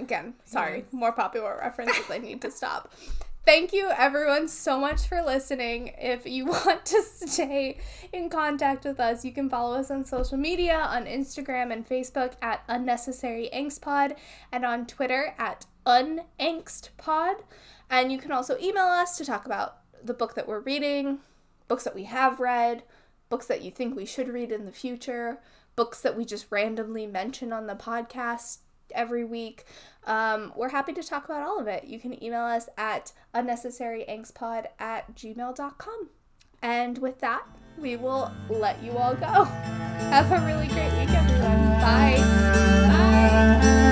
[0.00, 0.92] Again, sorry, Yes.
[0.92, 2.04] more Poppy War references.
[2.10, 2.92] I need to stop.
[3.46, 5.92] Thank you, everyone, so much for listening.
[5.98, 7.76] If you want to stay
[8.10, 12.32] in contact with us, you can follow us on social media on Instagram and Facebook
[12.40, 14.14] at Unnecessary Angst Pod
[14.50, 17.42] and on Twitter at Unangstpod.
[17.90, 21.18] And you can also email us to talk about the book that we're reading,
[21.68, 22.82] books that we have read,
[23.28, 25.38] books that you think we should read in the future,
[25.76, 28.60] books that we just randomly mention on the podcast
[28.94, 29.64] every week.
[30.06, 31.84] Um, we're happy to talk about all of it.
[31.84, 36.08] You can email us at unnecessaryangstpod at gmail.com.
[36.62, 37.46] And with that,
[37.78, 39.44] we will let you all go.
[39.44, 41.80] Have a really great week, everyone.
[41.80, 42.16] Bye.
[42.88, 43.83] Bye.